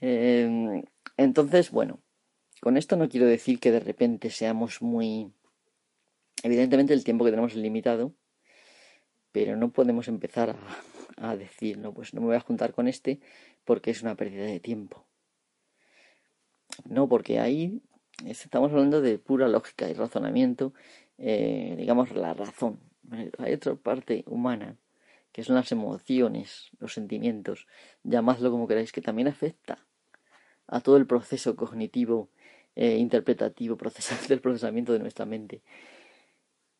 Em, 0.00 0.84
entonces, 1.16 1.72
bueno, 1.72 2.00
con 2.60 2.76
esto 2.76 2.94
no 2.94 3.08
quiero 3.08 3.26
decir 3.26 3.58
que 3.58 3.72
de 3.72 3.80
repente 3.80 4.30
seamos 4.30 4.82
muy... 4.82 5.32
Evidentemente 6.44 6.94
el 6.94 7.02
tiempo 7.02 7.24
que 7.24 7.32
tenemos 7.32 7.54
es 7.54 7.58
limitado, 7.58 8.14
pero 9.32 9.56
no 9.56 9.72
podemos 9.72 10.06
empezar 10.06 10.50
a, 10.50 11.28
a 11.28 11.34
decir, 11.34 11.78
no, 11.78 11.92
pues 11.92 12.14
no 12.14 12.20
me 12.20 12.28
voy 12.28 12.36
a 12.36 12.40
juntar 12.40 12.72
con 12.72 12.86
este 12.86 13.18
porque 13.64 13.90
es 13.90 14.02
una 14.02 14.14
pérdida 14.14 14.44
de 14.44 14.60
tiempo. 14.60 15.08
No, 16.84 17.08
porque 17.08 17.40
ahí 17.40 17.82
estamos 18.26 18.70
hablando 18.70 19.00
de 19.00 19.18
pura 19.18 19.48
lógica 19.48 19.88
y 19.88 19.94
razonamiento, 19.94 20.72
eh, 21.18 21.74
digamos 21.78 22.12
la 22.12 22.34
razón. 22.34 22.80
Hay 23.38 23.52
otra 23.52 23.74
parte 23.74 24.24
humana, 24.26 24.76
que 25.32 25.42
son 25.42 25.56
las 25.56 25.72
emociones, 25.72 26.70
los 26.78 26.94
sentimientos, 26.94 27.66
llamadlo 28.02 28.50
como 28.50 28.68
queráis, 28.68 28.92
que 28.92 29.00
también 29.00 29.28
afecta 29.28 29.78
a 30.66 30.80
todo 30.80 30.96
el 30.96 31.06
proceso 31.06 31.56
cognitivo, 31.56 32.30
eh, 32.76 32.96
interpretativo, 32.96 33.76
procesal 33.78 34.26
del 34.28 34.40
procesamiento 34.40 34.92
de 34.92 35.00
nuestra 35.00 35.26
mente. 35.26 35.62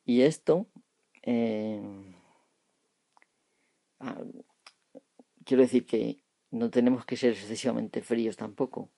Y 0.04 0.22
esto, 0.22 0.66
eh, 1.22 1.80
ah, 4.00 4.22
quiero 5.44 5.62
decir 5.62 5.86
que 5.86 6.22
no 6.50 6.70
tenemos 6.70 7.04
que 7.04 7.16
ser 7.16 7.32
excesivamente 7.32 8.02
fríos 8.02 8.36
tampoco. 8.36 8.90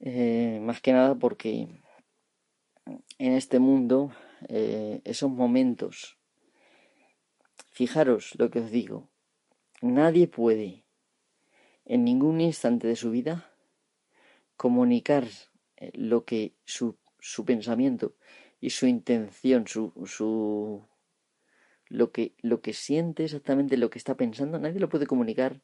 Eh, 0.00 0.60
más 0.62 0.80
que 0.80 0.92
nada 0.92 1.14
porque 1.14 1.68
en 3.18 3.32
este 3.32 3.58
mundo 3.58 4.12
eh, 4.48 5.00
esos 5.04 5.30
momentos, 5.30 6.18
fijaros 7.70 8.34
lo 8.38 8.50
que 8.50 8.60
os 8.60 8.70
digo, 8.70 9.08
nadie 9.80 10.28
puede 10.28 10.84
en 11.84 12.04
ningún 12.04 12.40
instante 12.40 12.86
de 12.86 12.96
su 12.96 13.10
vida 13.10 13.50
comunicar 14.56 15.24
eh, 15.76 15.90
lo 15.94 16.24
que 16.24 16.54
su, 16.64 16.96
su 17.20 17.44
pensamiento 17.44 18.14
y 18.60 18.70
su 18.70 18.86
intención, 18.86 19.66
su, 19.66 19.92
su 20.06 20.84
lo 21.88 22.10
que, 22.10 22.34
lo 22.42 22.60
que 22.60 22.72
siente 22.72 23.24
exactamente, 23.24 23.76
lo 23.76 23.90
que 23.90 23.98
está 23.98 24.16
pensando, 24.16 24.58
nadie 24.58 24.80
lo 24.80 24.88
puede 24.88 25.06
comunicar 25.06 25.60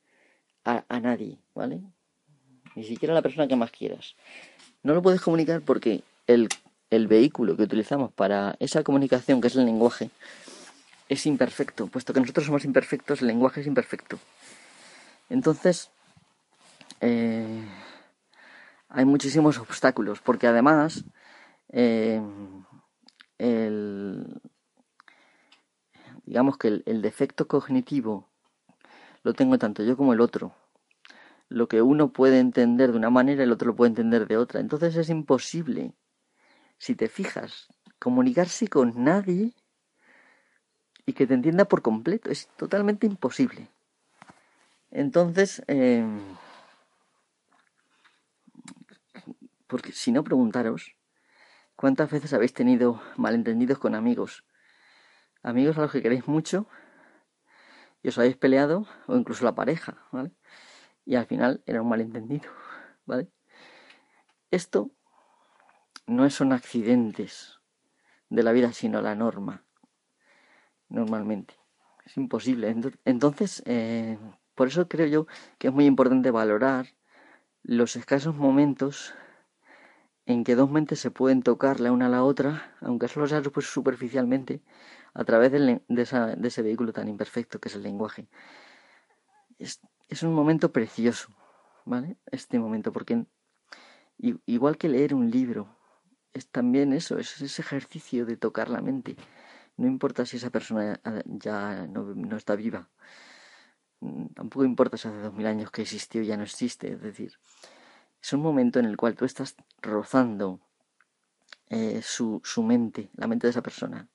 a, 0.65 0.85
a 0.89 1.01
nadie, 1.01 1.39
¿vale? 1.55 1.83
Ni 2.75 2.85
siquiera 2.85 3.15
la 3.15 3.23
persona 3.23 3.47
que 3.49 3.57
más 3.57 3.71
quieras. 3.71 4.15
No 4.83 4.95
lo 4.95 5.03
puedes 5.03 5.21
comunicar 5.21 5.61
porque 5.61 6.03
el, 6.27 6.49
el 6.91 7.07
vehículo 7.07 7.57
que 7.57 7.65
utilizamos 7.65 8.13
para 8.13 8.57
esa 8.59 8.83
comunicación, 8.83 9.41
que 9.41 9.49
es 9.49 9.57
el 9.57 9.65
lenguaje, 9.67 10.11
es 11.09 11.27
imperfecto. 11.27 11.87
Puesto 11.87 12.13
que 12.13 12.21
nosotros 12.21 12.47
somos 12.47 12.65
imperfectos, 12.65 13.21
el 13.21 13.29
lenguaje 13.29 13.61
es 13.61 13.67
imperfecto. 13.67 14.19
Entonces, 15.29 15.91
eh, 17.01 17.65
hay 18.89 19.05
muchísimos 19.05 19.59
obstáculos, 19.59 20.21
porque 20.21 20.47
además 20.47 21.05
eh, 21.71 22.21
el, 23.39 24.41
digamos 26.25 26.59
que 26.59 26.83
el, 26.85 27.03
defecto 27.03 27.49
cognitivo 27.49 28.29
lo 29.23 29.33
tengo 29.35 29.59
tanto 29.59 29.83
yo 29.83 29.97
como 29.97 30.13
el 30.13 30.21
otro. 30.21 30.55
Lo 31.53 31.69
que 31.69 31.83
uno 31.83 32.13
puede 32.13 32.39
entender 32.39 32.93
de 32.93 32.99
una 32.99 33.11
manera, 33.11 33.43
el 33.43 33.53
otro 33.53 33.69
lo 33.69 33.77
puede 33.77 33.91
entender 33.91 34.27
de 34.27 34.37
otra. 34.37 34.61
Entonces 34.61 34.97
es 34.97 35.11
imposible, 35.11 35.95
si 36.79 36.95
te 36.95 37.09
fijas, 37.09 37.69
comunicarse 37.99 38.69
con 38.69 39.05
nadie 39.05 39.53
y 41.05 41.13
que 41.13 41.27
te 41.27 41.35
entienda 41.35 41.67
por 41.67 41.83
completo. 41.83 42.31
Es 42.31 42.49
totalmente 42.57 43.07
imposible. 43.07 43.69
Entonces, 44.91 45.63
em, 45.67 46.21
porque 49.67 49.93
si 49.93 50.13
no 50.13 50.25
preguntaros, 50.25 50.97
¿cuántas 51.77 52.11
veces 52.11 52.33
habéis 52.33 52.53
tenido 52.53 53.01
malentendidos 53.17 53.79
con 53.79 53.95
amigos? 53.95 54.45
amigos 55.43 55.77
a 55.77 55.83
los 55.83 55.93
que 55.93 56.03
queréis 56.03 56.29
mucho 56.29 56.67
y 58.03 58.09
os 58.09 58.19
habéis 58.19 58.37
peleado, 58.37 58.87
o 59.07 59.17
incluso 59.17 59.45
la 59.45 59.55
pareja, 59.55 59.97
¿vale? 60.11 60.33
Y 61.05 61.17
al 61.17 61.27
final 61.27 61.63
era 61.67 61.83
un 61.83 61.89
malentendido, 61.89 62.51
¿vale? 63.07 63.29
Esto 64.51 64.91
no 66.07 66.29
son 66.31 66.53
accidentes 66.53 67.61
de 68.29 68.43
la 68.43 68.53
vida, 68.53 68.73
sino 68.73 69.01
la 69.01 69.15
norma, 69.15 69.65
normalmente. 70.89 71.55
Es 72.05 72.17
imposible. 72.17 72.75
Entonces, 73.05 73.63
eh, 73.67 74.19
por 74.55 74.69
eso 74.69 74.89
creo 74.89 75.07
yo 75.07 75.27
que 75.59 75.69
es 75.69 75.75
muy 75.75 75.87
importante 75.87 76.31
valorar 76.31 76.87
los 77.63 77.97
escasos 77.97 78.35
momentos 78.35 79.15
en 80.27 80.45
que 80.45 80.55
dos 80.55 80.71
mentes 80.71 81.01
se 81.01 81.11
pueden 81.11 81.43
tocar 81.43 81.81
la 81.81 81.93
una 81.93 82.07
a 82.07 82.09
la 82.09 82.25
otra, 82.25 82.77
aunque 82.81 83.09
solo 83.09 83.27
sea 83.27 83.43
pues, 83.43 83.67
superficialmente, 83.67 84.63
a 85.15 85.25
través 85.25 85.53
de, 85.53 85.83
ese 85.89 86.63
vehículo 86.63 86.93
tan 86.93 87.09
imperfecto 87.09 87.61
que 87.61 87.69
es 87.69 87.75
el 87.75 87.83
lenguaje. 87.83 88.29
Un 90.23 90.35
momento 90.35 90.73
precioso, 90.73 91.29
¿vale? 91.85 92.17
Este 92.31 92.59
momento, 92.59 92.93
porque 92.93 93.27
igual 94.19 94.77
que 94.77 94.89
leer 94.89 95.15
un 95.15 95.31
libro, 95.31 95.77
es 96.33 96.49
también 96.49 96.93
eso, 96.93 97.19
es 97.19 97.41
ese 97.41 97.63
ejercicio 97.63 98.27
de 98.27 98.37
tocar 98.37 98.69
la 98.71 98.81
mente. 98.81 99.17
No 99.77 99.87
importa 99.87 100.27
si 100.27 100.37
esa 100.37 100.51
persona 100.51 101.01
ya 101.27 101.87
no, 101.87 102.37
está 102.37 102.57
viva, 102.57 102.91
tampoco 104.35 104.65
importa 104.65 104.97
si 104.97 105.09
hace 105.09 105.19
dos 105.19 105.35
mil 105.35 105.47
años 105.47 105.71
que 105.71 105.83
existió 105.83 106.23
y 106.23 106.27
ya 106.27 106.37
no 106.37 106.43
existe, 106.43 106.93
es 106.93 107.01
decir, 107.01 107.39
es 108.21 108.33
un 108.33 108.41
momento 108.41 108.79
en 108.79 108.85
el 108.87 108.97
cual 108.97 109.15
tú 109.15 109.25
estás 109.25 109.57
rozando 109.81 110.61
eh, 111.69 112.01
su, 112.03 112.41
su 112.45 112.63
mente, 112.63 113.11
la 113.15 113.27
mente 113.27 113.47
de 113.47 113.53
esa 113.53 113.63
persona, 113.63 114.09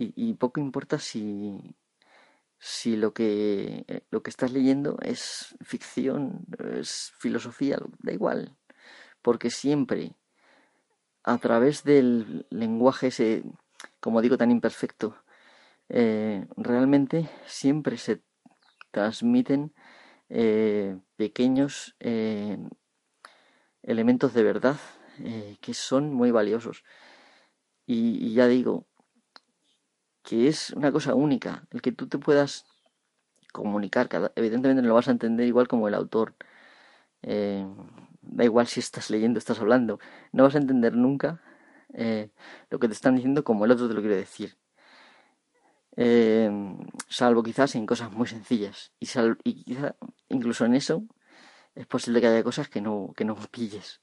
y, 0.00 0.34
poco 0.34 0.60
importa 0.60 1.00
si, 1.00 1.74
si 2.58 2.96
lo 2.96 3.12
que, 3.14 3.84
eh, 3.88 4.02
lo 4.10 4.22
que 4.22 4.30
estás 4.30 4.52
leyendo 4.52 4.98
es 5.00 5.56
ficción, 5.60 6.44
es 6.58 7.12
filosofía, 7.18 7.78
da 8.00 8.12
igual, 8.12 8.56
porque 9.22 9.50
siempre 9.50 10.16
a 11.22 11.38
través 11.38 11.84
del 11.84 12.46
lenguaje 12.50 13.08
ese, 13.08 13.44
como 14.00 14.22
digo, 14.22 14.36
tan 14.38 14.50
imperfecto, 14.50 15.16
eh, 15.88 16.46
realmente 16.56 17.28
siempre 17.46 17.96
se 17.96 18.22
transmiten 18.90 19.74
eh, 20.28 20.98
pequeños 21.16 21.94
elementos 23.82 24.34
de 24.34 24.42
verdad 24.42 24.76
que 25.60 25.74
son 25.74 26.12
muy 26.14 26.30
valiosos. 26.30 26.84
y, 27.86 28.34
ya 28.34 28.46
digo, 28.46 28.87
que 30.28 30.46
es 30.46 30.72
una 30.72 30.92
cosa 30.92 31.14
única, 31.14 31.64
el 31.70 31.80
que 31.80 31.90
tú 31.90 32.06
te 32.06 32.18
puedas 32.18 32.66
comunicar, 33.50 34.10
evidentemente 34.36 34.82
no 34.82 34.88
lo 34.88 34.94
vas 34.94 35.08
a 35.08 35.12
entender 35.12 35.46
igual 35.46 35.68
como 35.68 35.88
el 35.88 35.94
autor, 35.94 36.34
eh, 37.22 37.66
da 38.20 38.44
igual 38.44 38.66
si 38.66 38.78
estás 38.78 39.08
leyendo, 39.08 39.38
estás 39.38 39.58
hablando, 39.58 39.98
no 40.32 40.42
vas 40.42 40.54
a 40.54 40.58
entender 40.58 40.94
nunca 40.94 41.40
eh, 41.94 42.28
lo 42.68 42.78
que 42.78 42.88
te 42.88 42.92
están 42.92 43.14
diciendo 43.14 43.42
como 43.42 43.64
el 43.64 43.70
otro 43.70 43.88
te 43.88 43.94
lo 43.94 44.02
quiere 44.02 44.16
decir. 44.16 44.58
Eh, 45.96 46.50
salvo 47.08 47.42
quizás 47.42 47.74
en 47.74 47.86
cosas 47.86 48.12
muy 48.12 48.26
sencillas 48.26 48.92
y, 49.00 49.08
y 49.44 49.64
quizá 49.64 49.96
incluso 50.28 50.66
en 50.66 50.74
eso 50.74 51.04
es 51.74 51.86
posible 51.86 52.20
que 52.20 52.26
haya 52.26 52.42
cosas 52.42 52.68
que 52.68 52.82
no, 52.82 53.14
que 53.16 53.24
no 53.24 53.34
pilles. 53.50 54.02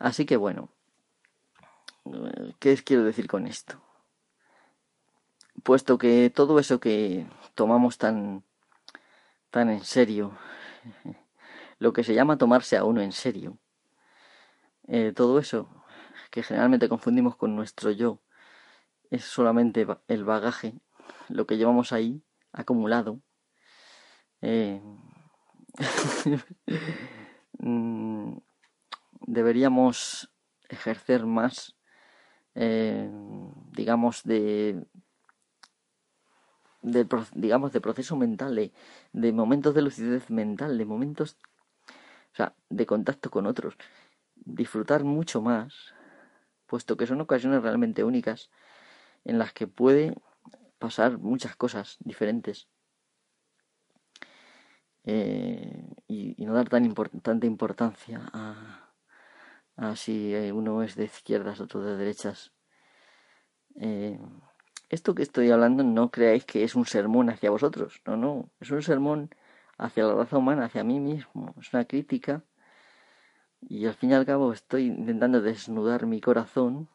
Así 0.00 0.26
que 0.26 0.36
bueno, 0.36 0.70
¿qué 2.58 2.76
quiero 2.78 3.04
decir 3.04 3.28
con 3.28 3.46
esto? 3.46 3.80
Puesto 5.62 5.98
que 5.98 6.30
todo 6.30 6.58
eso 6.58 6.80
que 6.80 7.26
tomamos 7.54 7.98
tan, 7.98 8.44
tan 9.50 9.70
en 9.70 9.84
serio, 9.84 10.32
lo 11.78 11.92
que 11.92 12.04
se 12.04 12.14
llama 12.14 12.38
tomarse 12.38 12.76
a 12.76 12.84
uno 12.84 13.00
en 13.00 13.12
serio, 13.12 13.58
eh, 14.88 15.12
todo 15.14 15.38
eso 15.38 15.68
que 16.30 16.42
generalmente 16.42 16.88
confundimos 16.88 17.36
con 17.36 17.54
nuestro 17.54 17.90
yo, 17.90 18.20
es 19.10 19.24
solamente 19.24 19.86
el 20.08 20.24
bagaje, 20.24 20.74
lo 21.28 21.46
que 21.46 21.58
llevamos 21.58 21.92
ahí 21.92 22.22
acumulado. 22.52 23.20
Eh, 24.40 24.80
mm, 27.58 28.38
deberíamos 29.26 30.32
ejercer 30.70 31.26
más, 31.26 31.76
eh, 32.54 33.10
digamos, 33.72 34.22
de 34.24 34.86
de, 36.82 37.06
digamos, 37.34 37.72
de 37.72 37.80
proceso 37.80 38.16
mental, 38.16 38.72
de, 39.12 39.32
momentos 39.32 39.74
de 39.74 39.82
lucidez 39.82 40.30
mental, 40.30 40.76
de 40.76 40.84
momentos, 40.84 41.36
o 42.32 42.36
sea, 42.36 42.54
de 42.68 42.86
contacto 42.86 43.30
con 43.30 43.46
otros. 43.46 43.76
Disfrutar 44.34 45.04
mucho 45.04 45.40
más, 45.40 45.94
puesto 46.66 46.96
que 46.96 47.06
son 47.06 47.20
ocasiones 47.20 47.62
realmente 47.62 48.04
únicas 48.04 48.50
en 49.24 49.38
las 49.38 49.52
que 49.52 49.66
puede 49.66 50.14
pasar 50.78 51.18
muchas 51.18 51.56
cosas 51.56 51.96
diferentes. 52.00 52.68
Eh, 55.04 55.88
y, 56.08 56.44
no 56.44 56.54
dar 56.54 56.68
tan 56.68 56.94
tanta 56.94 57.46
importancia 57.46 58.20
a, 58.32 58.92
a 59.76 59.96
si 59.96 60.34
uno 60.52 60.82
es 60.82 60.96
de 60.96 61.04
izquierdas, 61.04 61.60
otro 61.60 61.82
de 61.82 61.96
derechas. 61.96 62.52
Eh, 63.76 64.18
esto 64.92 65.14
que 65.14 65.22
estoy 65.22 65.50
hablando 65.50 65.82
no 65.82 66.10
creáis 66.10 66.44
que 66.44 66.64
es 66.64 66.74
un 66.74 66.84
sermón 66.84 67.30
hacia 67.30 67.50
vosotros, 67.50 68.02
no, 68.06 68.18
no, 68.18 68.50
es 68.60 68.70
un 68.70 68.82
sermón 68.82 69.30
hacia 69.78 70.04
la 70.04 70.14
raza 70.14 70.36
humana, 70.36 70.66
hacia 70.66 70.84
mí 70.84 71.00
mismo, 71.00 71.54
es 71.58 71.72
una 71.72 71.86
crítica 71.86 72.44
Y 73.62 73.86
al 73.86 73.94
fin 73.94 74.10
y 74.10 74.14
al 74.14 74.26
cabo 74.26 74.52
estoy 74.52 74.86
intentando 74.86 75.40
desnudar 75.40 76.04
mi 76.06 76.20
corazón 76.20 76.90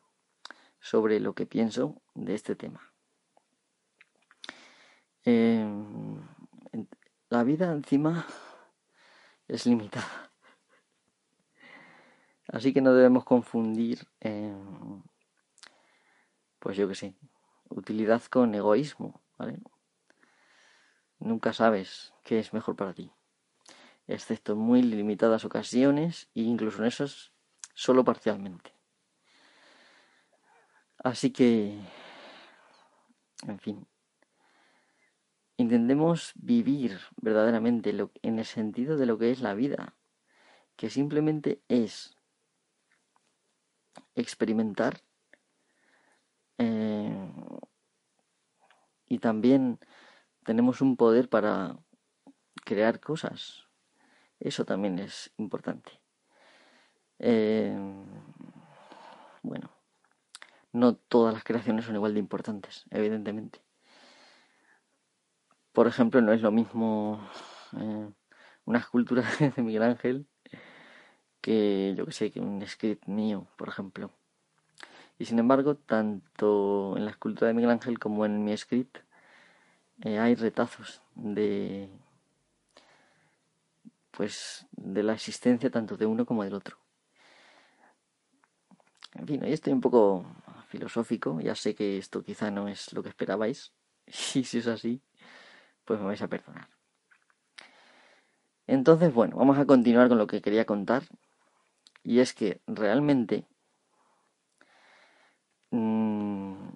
sobre 0.80 1.20
lo 1.20 1.34
que 1.34 1.48
pienso 1.48 2.00
de 2.14 2.36
este 2.36 2.56
tema. 2.56 2.82
Em, 5.24 6.22
la 7.30 7.44
vida 7.44 7.72
encima 7.72 8.28
es 9.48 9.66
limitada. 9.66 10.32
Así 12.48 12.74
que 12.74 12.82
no 12.82 12.94
debemos 12.94 13.26
confundir, 13.26 14.08
em, 14.20 15.02
pues 16.60 16.78
yo 16.78 16.88
que 16.88 16.96
sé, 16.96 17.16
utilidad 17.70 18.22
con 18.24 18.54
egoísmo, 18.56 19.22
¿vale? 19.38 19.60
Nunca 21.20 21.54
sabes 21.54 22.14
qué 22.24 22.40
es 22.40 22.54
mejor 22.54 22.76
para 22.76 22.94
ti, 22.94 23.12
excepto 24.08 24.54
en 24.54 24.60
muy 24.60 24.82
limitadas 24.82 25.46
ocasiones 25.46 26.30
e 26.36 26.42
incluso 26.42 26.80
en 26.80 26.88
esas 26.88 27.32
solo 27.74 28.04
parcialmente. 28.04 28.74
Así 31.04 31.32
que, 31.32 31.80
en 33.48 33.60
fin, 33.60 33.88
intentemos 35.58 36.34
vivir 36.36 37.00
verdaderamente 37.18 37.96
en 38.22 38.40
el 38.40 38.46
sentido 38.46 38.98
de 38.98 39.06
lo 39.06 39.18
que 39.18 39.32
es 39.32 39.42
la 39.42 39.54
vida, 39.54 39.96
que 40.76 40.90
simplemente 40.90 41.62
es 41.68 42.16
experimentar 44.16 45.02
eh, 46.58 47.32
y 49.08 49.20
también 49.20 49.80
tenemos 50.44 50.82
un 50.82 50.98
poder 50.98 51.30
para 51.30 51.78
crear 52.66 53.00
cosas. 53.00 53.68
Eso 54.40 54.66
también 54.66 55.00
es 55.00 55.34
importante. 55.38 56.02
Eh, 57.20 57.76
bueno, 59.42 59.72
no 60.72 60.96
todas 60.96 61.34
las 61.34 61.44
creaciones 61.44 61.86
son 61.86 61.96
igual 61.96 62.14
de 62.14 62.20
importantes, 62.20 62.86
evidentemente. 62.92 63.62
Por 65.72 65.88
ejemplo, 65.88 66.22
no 66.22 66.34
es 66.34 66.42
lo 66.42 66.52
mismo 66.52 67.20
eh, 67.80 68.10
una 68.66 68.80
escultura 68.80 69.24
de 69.56 69.62
Miguel 69.62 69.84
Ángel 69.84 70.28
que 71.42 71.94
yo 71.98 72.06
que 72.06 72.12
sé, 72.12 72.32
que 72.32 72.42
un 72.42 72.66
script 72.68 73.08
mío, 73.08 73.48
por 73.58 73.70
ejemplo. 73.70 74.12
Y 75.20 75.26
sin 75.26 75.40
embargo, 75.40 75.76
tanto 75.76 76.96
en 76.98 77.06
la 77.06 77.12
escultura 77.12 77.48
de 77.48 77.54
Miguel 77.54 77.72
Ángel 77.72 78.00
como 78.00 78.26
en 78.26 78.44
mi 78.44 78.56
script 78.56 78.98
eh, 80.04 80.20
hay 80.20 80.36
retazos 80.36 81.02
de 81.16 81.90
pues 84.12 84.66
de 84.72 85.04
la 85.04 85.14
existencia 85.14 85.70
tanto 85.70 85.96
de 85.96 86.08
uno 86.08 86.26
como 86.26 86.44
del 86.44 86.56
otro. 86.56 86.78
En 89.14 89.28
fin, 89.28 89.44
hoy 89.44 89.54
estoy 89.54 89.74
un 89.74 89.82
poco 89.82 90.26
filosófico, 90.70 91.40
ya 91.40 91.56
sé 91.56 91.76
que 91.76 91.98
esto 91.98 92.24
quizá 92.24 92.52
no 92.52 92.68
es 92.68 92.94
lo 92.94 93.04
que 93.04 93.10
esperabais, 93.10 93.74
y 94.08 94.44
si 94.44 94.58
es 94.58 94.68
así, 94.68 95.02
pues 95.86 96.00
me 96.00 96.08
vais 96.08 96.22
a 96.22 96.28
perdonar. 96.28 96.68
Entonces, 98.66 99.14
bueno, 99.14 99.38
vamos 99.38 99.58
a 99.58 99.66
continuar 99.66 100.10
con 100.10 100.18
lo 100.18 100.28
que 100.28 100.42
quería 100.42 100.66
contar, 100.66 101.04
y 102.04 102.20
es 102.20 102.34
que 102.34 102.62
realmente 102.68 103.46
mmm, 105.78 106.74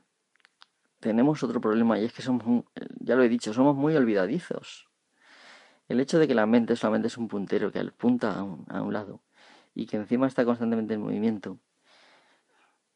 tenemos 1.00 1.44
otro 1.44 1.60
problema 1.60 2.00
y 2.00 2.06
es 2.06 2.14
que 2.14 2.22
somos, 2.22 2.66
ya 3.00 3.16
lo 3.16 3.24
he 3.24 3.30
dicho, 3.30 3.54
somos 3.54 3.76
muy 3.76 3.96
olvidadizos. 3.96 4.88
El 5.88 6.00
hecho 6.00 6.20
de 6.20 6.28
que 6.28 6.36
la 6.36 6.46
mente 6.46 6.76
solamente 6.76 7.08
es 7.08 7.18
un 7.18 7.28
puntero 7.28 7.72
que 7.72 7.80
apunta 7.80 8.34
a 8.38 8.44
un, 8.44 8.66
a 8.70 8.82
un 8.82 8.94
lado 8.94 9.22
y 9.74 9.88
que 9.88 9.98
encima 9.98 10.28
está 10.28 10.46
constantemente 10.46 10.94
en 10.94 11.02
movimiento, 11.02 11.60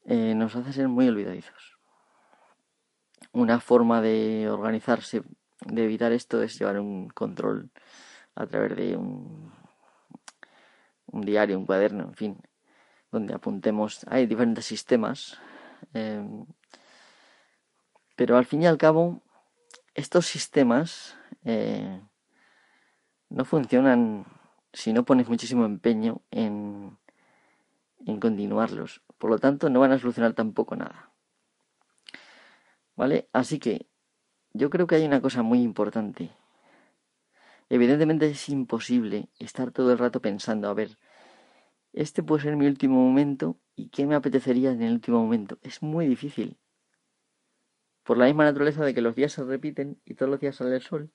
eh, 0.05 0.35
nos 0.35 0.55
hace 0.55 0.71
ser 0.71 0.87
muy 0.87 1.07
olvidadizos. 1.07 1.77
Una 3.31 3.59
forma 3.59 4.01
de 4.01 4.47
organizarse, 4.49 5.23
de 5.65 5.83
evitar 5.83 6.11
esto, 6.11 6.41
es 6.41 6.57
llevar 6.59 6.79
un 6.79 7.09
control 7.09 7.71
a 8.35 8.45
través 8.45 8.75
de 8.77 8.95
un 8.95 9.51
diario, 11.21 11.57
un 11.57 11.65
cuaderno, 11.65 12.03
en 12.03 12.13
fin, 12.13 12.37
donde 13.11 13.33
apuntemos. 13.33 14.05
Hay 14.07 14.25
diferentes 14.27 14.65
sistemas. 14.65 15.39
Eh, 15.93 16.45
pero 18.15 18.37
al 18.37 18.45
fin 18.45 18.63
y 18.63 18.67
al 18.67 18.77
cabo, 18.77 19.21
estos 19.93 20.25
sistemas 20.25 21.17
eh, 21.43 22.01
no 23.29 23.45
funcionan 23.45 24.25
si 24.73 24.93
no 24.93 25.05
pones 25.05 25.29
muchísimo 25.29 25.65
empeño 25.65 26.21
en, 26.31 26.97
en 28.05 28.19
continuarlos. 28.19 29.01
Por 29.17 29.29
lo 29.29 29.39
tanto, 29.39 29.69
no 29.69 29.79
van 29.79 29.91
a 29.91 29.99
solucionar 29.99 30.33
tampoco 30.33 30.75
nada. 30.75 31.11
¿Vale? 32.95 33.27
Así 33.33 33.59
que 33.59 33.87
yo 34.53 34.69
creo 34.69 34.87
que 34.87 34.95
hay 34.95 35.05
una 35.05 35.21
cosa 35.21 35.43
muy 35.43 35.61
importante. 35.61 36.31
Evidentemente 37.69 38.29
es 38.29 38.47
imposible 38.49 39.29
estar 39.39 39.71
todo 39.71 39.91
el 39.91 39.97
rato 39.97 40.21
pensando, 40.21 40.69
a 40.69 40.73
ver, 40.73 40.97
este 41.95 42.23
puede 42.23 42.43
ser 42.43 42.57
mi 42.57 42.67
último 42.67 42.95
momento 42.95 43.57
y 43.73 43.87
qué 43.87 44.05
me 44.05 44.15
apetecería 44.15 44.71
en 44.71 44.81
el 44.81 44.93
último 44.93 45.21
momento. 45.21 45.57
Es 45.61 45.81
muy 45.81 46.07
difícil 46.07 46.57
por 48.03 48.17
la 48.17 48.25
misma 48.25 48.43
naturaleza 48.43 48.83
de 48.83 48.93
que 48.93 49.01
los 49.01 49.15
días 49.15 49.31
se 49.31 49.43
repiten 49.45 49.99
y 50.05 50.13
todos 50.13 50.29
los 50.29 50.41
días 50.41 50.57
sale 50.57 50.75
el 50.75 50.81
sol 50.81 51.09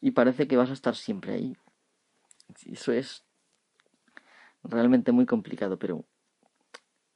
y 0.00 0.10
parece 0.10 0.48
que 0.48 0.56
vas 0.56 0.70
a 0.70 0.72
estar 0.72 0.96
siempre 0.96 1.34
ahí. 1.34 1.56
Eso 2.66 2.92
es 2.92 3.24
realmente 4.64 5.12
muy 5.12 5.26
complicado, 5.26 5.78
pero 5.78 6.04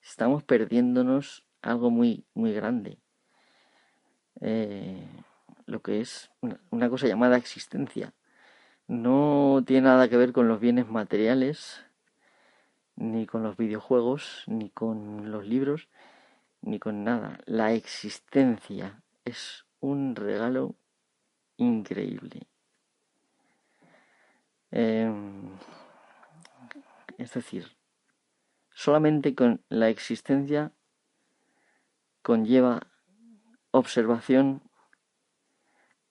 estamos 0.00 0.44
perdiéndonos 0.44 1.44
algo 1.60 1.90
muy, 1.90 2.26
muy 2.32 2.52
grande. 2.52 3.00
Eh, 4.40 5.04
lo 5.66 5.82
que 5.82 6.00
es 6.00 6.30
una 6.70 6.88
cosa 6.88 7.08
llamada 7.08 7.36
existencia. 7.36 8.14
No 8.86 9.64
tiene 9.66 9.82
nada 9.82 10.08
que 10.08 10.16
ver 10.16 10.32
con 10.32 10.46
los 10.46 10.60
bienes 10.60 10.88
materiales, 10.88 11.84
ni 12.98 13.26
con 13.26 13.44
los 13.44 13.56
videojuegos, 13.56 14.42
ni 14.48 14.70
con 14.70 15.30
los 15.30 15.46
libros, 15.46 15.88
ni 16.60 16.80
con 16.80 17.04
nada. 17.04 17.38
La 17.46 17.72
existencia 17.72 19.02
es 19.24 19.64
un 19.80 20.16
regalo 20.16 20.74
increíble. 21.56 22.48
Em, 24.72 25.56
es 27.18 27.32
decir, 27.32 27.76
solamente 28.70 29.34
con 29.34 29.62
la 29.68 29.88
existencia 29.88 30.72
conlleva 32.22 32.88
observación 33.70 34.60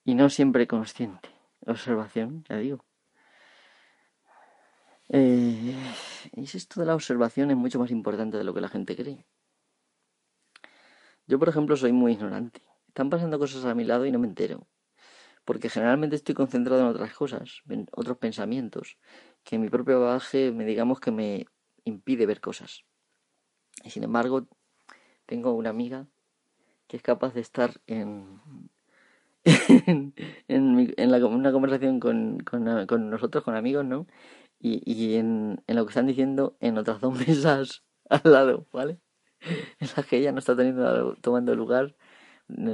y 0.06 0.16
no 0.16 0.30
siempre 0.30 0.68
consciente. 0.68 1.30
Observación, 1.66 2.46
ya 2.48 2.58
digo. 2.58 2.87
Eh, 5.10 5.76
y 6.34 6.44
esto 6.44 6.80
de 6.82 6.86
la 6.86 6.96
observación 6.96 7.52
es 7.52 7.58
mucho 7.58 7.80
más 7.80 7.92
importante 7.92 8.38
de 8.38 8.44
lo 8.44 8.54
que 8.54 8.62
la 8.62 8.70
gente 8.70 8.96
cree. 8.96 9.26
Yo, 11.28 11.40
por 11.40 11.50
ejemplo, 11.50 11.76
soy 11.76 11.92
muy 11.92 12.14
ignorante. 12.14 12.62
Están 12.88 13.10
pasando 13.10 13.38
cosas 13.40 13.66
a 13.66 13.76
mi 13.76 13.84
lado 13.84 14.06
y 14.06 14.12
no 14.12 14.20
me 14.20 14.28
entero. 14.28 14.68
Porque 15.46 15.70
generalmente 15.70 16.16
estoy 16.16 16.36
concentrado 16.36 16.82
en 16.82 16.88
otras 16.88 17.14
cosas, 17.14 17.62
en 17.70 17.88
otros 17.92 18.18
pensamientos, 18.18 18.98
que 19.44 19.58
mi 19.58 19.70
propio 19.70 20.02
bagaje 20.02 20.52
me 20.52 20.66
digamos 20.66 21.00
que 21.00 21.12
me 21.12 21.46
impide 21.86 22.26
ver 22.26 22.42
cosas. 22.42 22.84
Y 23.84 23.90
sin 23.92 24.04
embargo, 24.04 24.48
tengo 25.26 25.54
una 25.54 25.70
amiga 25.70 26.08
que 26.88 26.98
es 26.98 27.04
capaz 27.04 27.34
de 27.34 27.42
estar 27.42 27.80
en, 27.88 28.42
en, 29.46 30.14
en, 30.98 31.12
la, 31.12 31.26
una 31.26 31.52
conversación 31.52 32.00
con, 32.00 32.40
con, 32.40 32.86
con, 32.86 33.10
nosotros, 33.10 33.44
con 33.44 33.56
amigos, 33.56 33.86
¿no? 33.86 34.08
Y, 34.60 34.82
y 34.92 35.16
en, 35.16 35.64
en 35.68 35.76
lo 35.76 35.86
que 35.86 35.92
están 35.92 36.08
diciendo 36.08 36.58
en 36.60 36.78
otras 36.78 37.00
dos 37.02 37.18
mesas 37.28 37.84
al 38.10 38.22
lado, 38.32 38.68
¿vale? 38.72 39.00
en 39.80 39.88
la 39.96 40.04
que 40.04 40.18
ella 40.18 40.32
no 40.32 40.40
está 40.40 40.56
teniendo, 40.56 41.16
tomando 41.22 41.56
lugar, 41.56 41.96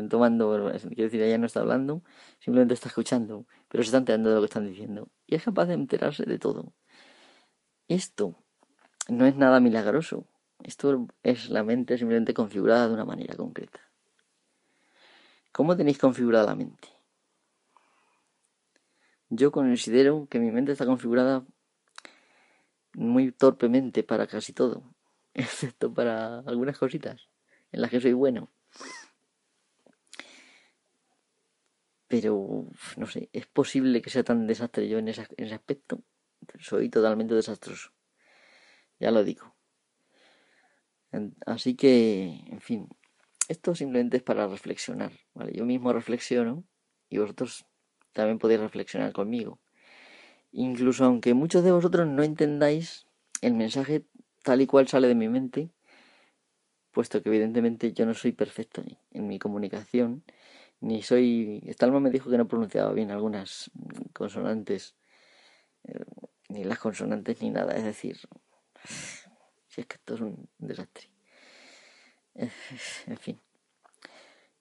tomando, 0.10 0.72
quiero 0.72 1.04
decir, 1.04 1.22
ella 1.22 1.38
no 1.38 1.48
está 1.48 1.62
hablando, 1.62 2.04
simplemente 2.40 2.74
está 2.74 2.90
escuchando, 2.90 3.46
pero 3.68 3.84
se 3.84 3.88
está 3.88 3.98
enterando 3.98 4.30
de 4.30 4.36
lo 4.36 4.42
que 4.42 4.46
están 4.46 4.68
diciendo. 4.68 5.10
Y 5.26 5.36
es 5.36 5.44
capaz 5.44 5.66
de 5.66 5.74
enterarse 5.74 6.26
de 6.26 6.40
todo. 6.40 6.74
Esto 7.88 8.36
no 9.10 9.26
es 9.26 9.36
nada 9.36 9.60
milagroso. 9.60 10.26
Esto 10.64 11.08
es 11.24 11.50
la 11.50 11.64
mente 11.64 11.98
simplemente 11.98 12.34
configurada 12.34 12.88
de 12.88 12.94
una 12.94 13.06
manera 13.06 13.36
concreta. 13.36 13.82
¿Cómo 15.52 15.76
tenéis 15.76 15.98
configurada 15.98 16.46
la 16.46 16.56
mente? 16.56 16.88
Yo 19.30 19.52
considero 19.52 20.28
que 20.30 20.40
mi 20.40 20.52
mente 20.52 20.72
está 20.72 20.86
configurada 20.86 21.46
muy 22.96 23.32
torpemente 23.32 24.04
para 24.04 24.28
casi 24.28 24.54
todo 24.54 24.84
excepto 25.34 25.94
para 25.94 26.40
algunas 26.40 26.78
cositas 26.78 27.30
en 27.72 27.82
las 27.82 27.90
que 27.90 28.00
soy 28.00 28.14
bueno. 28.14 28.52
Pero, 32.08 32.68
no 32.98 33.08
sé, 33.08 33.30
es 33.34 33.48
posible 33.48 34.02
que 34.04 34.12
sea 34.12 34.24
tan 34.24 34.46
desastre 34.46 34.88
yo 34.88 35.00
en 35.00 35.08
ese, 35.08 35.28
aspecto. 35.52 36.04
soy 36.60 36.90
totalmente 36.90 37.34
desastroso. 37.34 37.92
ya 39.00 39.10
lo 39.10 39.24
digo. 39.24 39.56
Así 41.46 41.76
que, 41.76 42.44
en 42.48 42.62
fin, 42.62 42.88
esto 43.48 43.74
simplemente 43.76 44.18
es 44.18 44.24
para 44.24 44.48
reflexionar, 44.48 45.12
¿vale? 45.34 45.54
Yo 45.54 45.66
mismo 45.66 45.92
reflexiono 45.94 46.64
y 47.10 47.18
vosotros 47.18 47.66
también 48.14 48.40
podéis 48.40 48.62
reflexionar 48.62 49.12
conmigo. 49.12 49.60
Incluso 50.54 51.04
aunque 51.06 51.34
muchos 51.34 51.64
de 51.64 51.72
vosotros 51.72 52.08
no 52.08 52.22
entendáis 52.22 53.08
el 53.42 53.56
mensaje 53.56 54.06
tal 54.44 54.62
y 54.62 54.68
cual 54.68 54.88
sale 54.88 55.08
de 55.08 55.16
mi 55.16 55.28
mente, 55.28 55.72
puesto 56.92 57.22
que 57.24 57.30
evidentemente 57.30 57.92
yo 57.92 58.06
no 58.06 58.14
soy 58.14 58.34
perfecto 58.34 58.84
en 59.12 59.28
mi 59.28 59.40
comunicación, 59.40 60.24
ni 60.80 61.02
soy... 61.02 61.64
Stalma 61.70 62.00
me 62.00 62.12
dijo 62.12 62.30
que 62.30 62.38
no 62.38 62.48
pronunciaba 62.48 62.94
bien 62.94 63.10
algunas 63.10 63.72
consonantes, 64.14 64.96
eh, 65.86 66.06
ni 66.50 66.64
las 66.64 66.78
consonantes 66.78 67.42
ni 67.42 67.50
nada, 67.50 67.76
es 67.76 67.84
decir, 67.84 68.20
si 69.68 69.82
es 69.82 69.88
que 69.88 69.96
esto 69.96 70.14
es 70.14 70.22
un 70.22 70.50
desastre. 70.60 71.10
En 72.36 73.18
fin. 73.18 73.42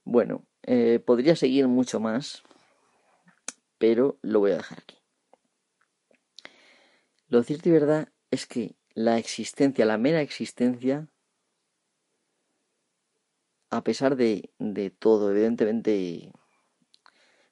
Bueno, 0.05 0.47
eh, 0.63 1.01
podría 1.05 1.37
seguir 1.37 1.69
mucho 1.69 2.01
más, 2.01 2.43
pero 3.77 4.19
lo 4.23 4.41
voy 4.41 4.53
a 4.53 4.57
dejar 4.57 4.79
aquí. 4.79 5.02
Lo 7.33 7.43
cierto 7.43 7.71
y 7.71 7.73
verdad 7.73 8.13
es 8.31 8.45
que 8.45 8.77
la 8.93 9.17
existencia, 9.17 9.87
la 9.87 9.97
mera 9.97 10.21
existencia, 10.21 11.09
a 13.71 13.83
pesar 13.83 14.17
de, 14.17 14.51
de 14.59 14.91
todo, 14.91 15.31
evidentemente, 15.31 16.31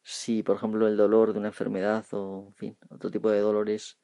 si 0.03 0.43
por 0.43 0.57
ejemplo 0.57 0.87
el 0.87 0.99
dolor 0.99 1.33
de 1.33 1.39
una 1.39 1.49
enfermedad 1.49 2.05
o, 2.13 2.49
en 2.49 2.55
fin, 2.57 2.79
otro 2.91 3.11
tipo 3.11 3.31
de 3.31 3.41
dolores 3.41 3.99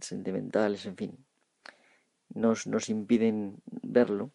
sentimentales, 0.00 0.84
en 0.84 0.96
fin, 0.96 1.24
nos, 2.30 2.66
nos 2.66 2.88
impiden 2.88 3.62
verlo, 3.66 4.32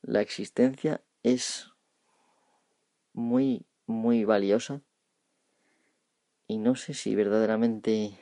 la 0.00 0.22
existencia 0.22 1.02
es 1.22 1.70
muy, 3.12 3.66
muy 3.84 4.24
valiosa 4.24 4.80
y 6.46 6.56
no 6.56 6.74
sé 6.74 6.94
si 6.94 7.14
verdaderamente 7.14 8.18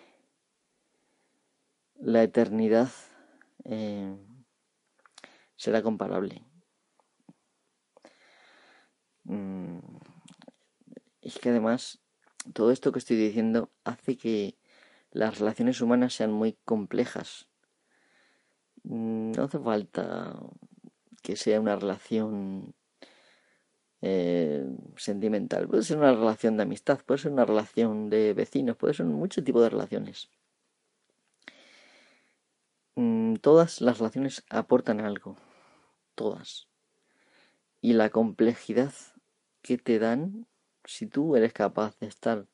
la 2.06 2.22
eternidad 2.22 2.88
eh, 3.64 4.16
será 5.56 5.82
comparable. 5.82 6.44
Mm, 9.24 9.80
es 11.20 11.38
que 11.40 11.48
además 11.48 11.98
todo 12.52 12.70
esto 12.70 12.92
que 12.92 13.00
estoy 13.00 13.16
diciendo 13.16 13.70
hace 13.82 14.16
que 14.16 14.54
las 15.10 15.40
relaciones 15.40 15.80
humanas 15.80 16.14
sean 16.14 16.30
muy 16.30 16.56
complejas. 16.64 17.48
Mm, 18.84 19.32
no 19.32 19.42
hace 19.42 19.58
falta 19.58 20.38
que 21.22 21.34
sea 21.34 21.60
una 21.60 21.74
relación 21.74 22.72
eh, 24.00 24.64
sentimental, 24.96 25.66
puede 25.66 25.82
ser 25.82 25.98
una 25.98 26.14
relación 26.14 26.56
de 26.56 26.62
amistad, 26.62 27.00
puede 27.04 27.18
ser 27.18 27.32
una 27.32 27.44
relación 27.44 28.10
de 28.10 28.32
vecinos, 28.32 28.76
puede 28.76 28.94
ser 28.94 29.06
mucho 29.06 29.42
tipo 29.42 29.60
de 29.60 29.70
relaciones. 29.70 30.30
Mm, 32.96 33.25
todas 33.38 33.80
las 33.80 33.98
relaciones 33.98 34.44
aportan 34.50 35.00
algo, 35.00 35.36
todas. 36.14 36.68
Y 37.80 37.92
la 37.92 38.10
complejidad 38.10 38.92
que 39.62 39.78
te 39.78 39.98
dan, 39.98 40.46
si 40.84 41.06
tú 41.06 41.36
eres 41.36 41.52
capaz 41.52 41.98
de 41.98 42.06
estar 42.06 42.46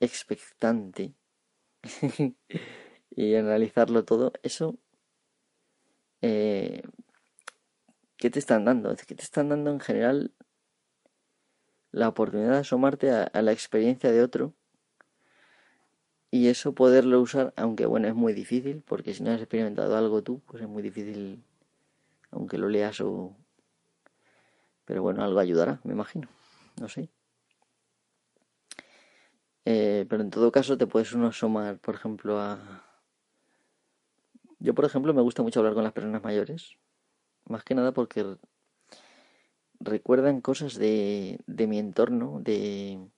expectante 0.00 1.14
y 3.10 3.34
analizarlo 3.34 4.04
todo, 4.04 4.32
eso 4.42 4.78
eh, 6.20 6.82
¿qué 8.16 8.30
te 8.30 8.38
están 8.38 8.64
dando? 8.64 8.90
Es 8.90 9.06
que 9.06 9.14
te 9.14 9.22
están 9.22 9.48
dando 9.48 9.70
en 9.70 9.80
general 9.80 10.34
la 11.90 12.08
oportunidad 12.08 12.52
de 12.52 12.58
asomarte 12.58 13.10
a, 13.10 13.30
la 13.40 13.52
experiencia 13.52 14.10
de 14.10 14.22
otro 14.22 14.54
y 16.38 16.46
eso 16.46 16.72
poderlo 16.72 17.20
usar, 17.20 17.52
aunque 17.56 17.84
bueno, 17.84 18.06
es 18.06 18.14
muy 18.14 18.32
difícil, 18.32 18.80
porque 18.86 19.12
si 19.12 19.24
no 19.24 19.32
has 19.32 19.40
experimentado 19.40 19.96
algo 19.96 20.22
tú, 20.22 20.40
pues 20.46 20.62
es 20.62 20.68
muy 20.68 20.84
difícil, 20.84 21.42
aunque 22.30 22.58
lo 22.58 22.68
leas 22.68 23.00
o... 23.00 23.34
Pero 24.84 25.02
bueno, 25.02 25.24
algo 25.24 25.40
ayudará, 25.40 25.80
me 25.82 25.94
imagino, 25.94 26.28
no 26.80 26.88
sé. 26.88 27.08
Eh, 29.64 30.06
pero 30.08 30.22
en 30.22 30.30
todo 30.30 30.52
caso 30.52 30.78
te 30.78 30.86
puedes 30.86 31.12
uno 31.12 31.26
asomar, 31.26 31.78
por 31.80 31.96
ejemplo, 31.96 32.40
a... 32.40 32.84
Yo, 34.60 34.74
por 34.76 34.84
ejemplo, 34.84 35.12
me 35.12 35.22
gusta 35.22 35.42
mucho 35.42 35.58
hablar 35.58 35.74
con 35.74 35.82
las 35.82 35.92
personas 35.92 36.22
mayores, 36.22 36.78
más 37.46 37.64
que 37.64 37.74
nada 37.74 37.90
porque 37.90 38.36
recuerdan 39.80 40.40
cosas 40.40 40.76
de, 40.76 41.40
de 41.48 41.66
mi 41.66 41.80
entorno, 41.80 42.38
de 42.40 43.08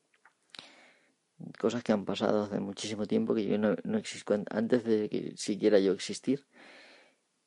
cosas 1.59 1.83
que 1.83 1.93
han 1.93 2.05
pasado 2.05 2.45
hace 2.45 2.61
muchísimo 2.61 3.07
tiempo 3.07 3.35
que 3.35 3.45
yo 3.45 3.59
no, 3.59 3.77
no 3.85 3.99
existo 3.99 4.35
antes 4.51 4.85
de 4.85 5.09
que 5.09 5.35
siquiera 5.37 5.79
yo 5.79 5.93
existir. 5.93 6.47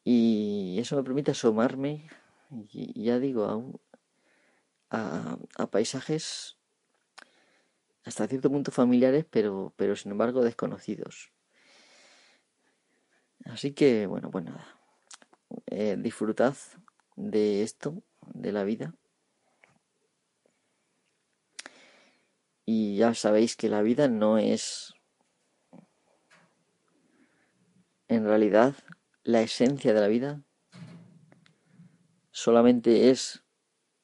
Y 0.04 0.78
eso 0.80 0.96
me 0.98 1.04
permite 1.04 1.32
asomarme 1.32 2.10
y, 2.70 3.04
ya 3.04 3.20
digo 3.20 3.78
a, 4.90 5.38
a, 5.58 5.68
paisajes 5.68 6.58
hasta 8.04 8.28
cierto 8.28 8.52
punto 8.52 8.72
familiares 8.72 9.26
pero 9.30 9.74
pero 9.78 9.96
sin 9.96 10.12
embargo 10.12 10.44
desconocidos. 10.44 11.32
Así 13.46 13.72
que 13.74 14.08
bueno 14.08 14.30
pues 14.30 14.46
nada. 14.46 14.68
Eh, 15.68 15.96
disfrutad 16.00 16.56
de 17.16 17.64
esto 17.64 18.04
de 18.34 18.52
la 18.52 18.64
vida 18.64 18.94
Y 22.66 22.98
ya 22.98 23.14
sabéis 23.14 23.56
que 23.56 23.70
la 23.70 23.82
vida 23.82 24.08
no 24.08 24.38
es 24.38 24.94
en 28.08 28.26
realidad 28.26 28.76
la 29.24 29.42
esencia 29.42 29.94
de 29.94 30.02
la 30.02 30.08
vida, 30.08 30.44
solamente 32.32 33.10
es 33.10 33.44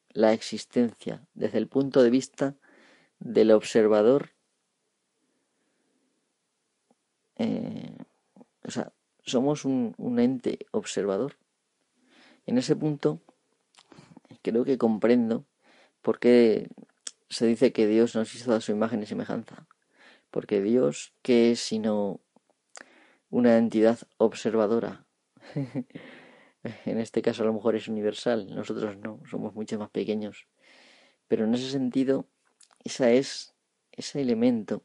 la 0.10 0.34
existencia 0.34 1.28
desde 1.34 1.58
el 1.58 1.68
punto 1.68 2.02
de 2.02 2.10
vista 2.10 2.56
del 3.20 3.52
observador. 3.52 4.32
Eh, 7.36 7.96
o 8.64 8.72
sea, 8.72 8.92
somos 9.24 9.66
un, 9.66 9.94
un 9.98 10.20
ente 10.20 10.66
observador. 10.72 11.38
En 12.46 12.58
ese 12.58 12.76
punto 12.76 13.22
creo 14.42 14.66
que 14.66 14.78
comprendo 14.78 15.46
por 16.02 16.20
qué 16.20 16.70
se 17.30 17.46
dice 17.46 17.72
que 17.72 17.88
Dios 17.88 18.16
nos 18.16 18.34
hizo 18.36 18.54
a 18.54 18.62
su 18.62 18.72
imagen 18.72 19.04
y 19.04 19.06
semejanza. 19.06 19.68
Porque 20.32 20.62
Dios, 20.62 21.14
¿qué 21.22 21.52
es 21.52 21.60
sino 21.60 22.20
una 23.30 23.58
entidad 23.58 24.00
observadora? 24.18 25.06
en 26.86 27.00
este 27.00 27.22
caso 27.22 27.44
a 27.44 27.46
lo 27.46 27.54
mejor 27.54 27.76
es 27.76 27.88
universal, 27.88 28.54
nosotros 28.54 28.98
no, 28.98 29.22
somos 29.30 29.54
mucho 29.54 29.80
más 29.80 29.90
pequeños. 29.90 30.48
Pero 31.28 31.46
en 31.46 31.54
ese 31.54 31.70
sentido, 31.70 32.28
esa 32.84 33.12
es 33.12 33.56
ese 33.92 34.22
elemento, 34.22 34.84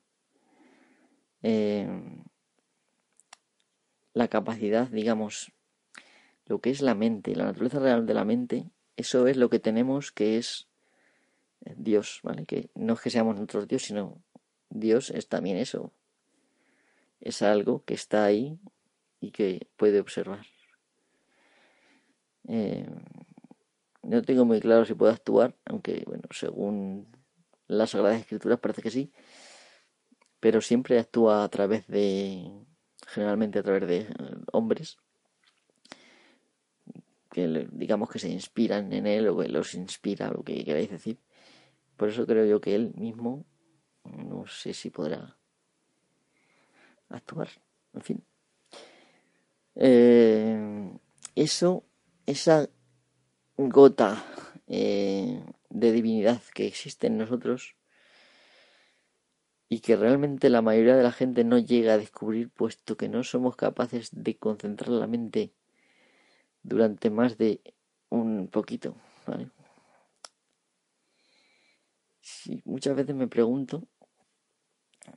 eh, 1.43 1.89
la 4.13 4.29
capacidad, 4.29 4.89
digamos, 4.89 5.53
lo 6.47 6.61
que 6.61 6.71
es 6.71 6.83
la 6.83 6.95
mente, 6.95 7.37
la 7.37 7.45
naturaleza 7.45 7.79
real 7.79 8.07
de 8.07 8.15
la 8.15 8.25
mente, 8.25 8.71
eso 8.97 9.27
es 9.27 9.37
lo 9.37 9.51
que 9.51 9.59
tenemos 9.59 10.13
que 10.13 10.39
es 10.39 10.69
Dios, 11.77 12.21
¿vale? 12.23 12.45
Que 12.47 12.71
no 12.75 12.95
es 12.95 13.01
que 13.01 13.11
seamos 13.11 13.35
nosotros 13.35 13.69
Dios, 13.69 13.83
sino 13.83 14.23
Dios 14.71 15.11
es 15.11 15.29
también 15.29 15.57
eso. 15.57 15.93
Es 17.21 17.43
algo 17.43 17.85
que 17.85 17.95
está 17.95 18.25
ahí 18.25 18.59
y 19.21 19.31
que 19.31 19.69
puede 19.77 20.01
observar. 20.01 20.47
Eh, 22.49 22.87
no 24.03 24.23
tengo 24.23 24.45
muy 24.45 24.61
claro 24.61 24.85
si 24.85 24.95
puede 24.95 25.15
actuar, 25.15 25.57
aunque, 25.65 26.03
bueno, 26.07 26.25
según 26.31 27.07
las 27.67 27.91
Sagradas 27.91 28.21
Escrituras 28.21 28.61
parece 28.61 28.83
que 28.83 28.91
sí, 28.91 29.13
pero 30.41 30.61
siempre 30.61 30.99
actúa 30.99 31.43
a 31.43 31.49
través 31.49 31.87
de, 31.87 32.51
generalmente 33.07 33.59
a 33.59 33.63
través 33.63 33.89
de 33.89 33.99
eh, 34.01 34.09
hombres, 34.53 34.99
que 37.31 37.67
digamos 37.73 38.11
que 38.11 38.19
se 38.19 38.29
inspiran 38.29 38.93
en 38.93 39.07
él 39.07 39.29
o 39.29 39.39
que 39.39 39.49
los 39.49 39.75
inspira, 39.75 40.31
lo 40.31 40.45
que 40.45 40.65
queráis 40.65 40.91
decir. 40.91 41.19
Por 41.97 42.09
eso 42.09 42.27
creo 42.27 42.45
yo 42.45 42.61
que 42.61 42.75
él 42.75 42.93
mismo 42.97 43.45
no 44.05 44.47
sé 44.47 44.75
si 44.75 44.91
podrá 44.91 45.37
actuar. 47.09 47.49
En 47.95 48.03
fin. 48.03 48.25
Eh, 49.77 50.99
eso, 51.35 51.85
esa 52.27 52.69
gota 53.57 54.25
eh, 54.67 55.43
de 55.71 55.93
divinidad 55.93 56.41
que 56.55 56.67
existe 56.67 57.07
en 57.07 57.19
nosotros 57.19 57.77
y 59.69 59.81
que 59.81 59.97
realmente 59.97 60.51
la 60.51 60.63
mayoría 60.63 60.97
de 60.97 61.03
la 61.03 61.13
gente 61.13 61.43
no 61.45 61.59
llega 61.59 61.95
a 61.95 61.99
descubrir 61.99 62.51
puesto 62.51 62.97
que 62.97 63.09
no 63.09 63.25
somos 63.25 63.57
capaces 63.57 64.11
de 64.13 64.37
concentrar 64.37 64.91
la 64.91 65.07
mente 65.07 65.53
durante 66.63 67.11
más 67.11 67.39
de 67.39 67.61
un 68.11 68.49
poquito, 68.49 68.95
¿vale? 69.27 69.49
Muchas 72.65 72.97
veces 72.97 73.15
me 73.15 73.29
pregunto 73.29 73.87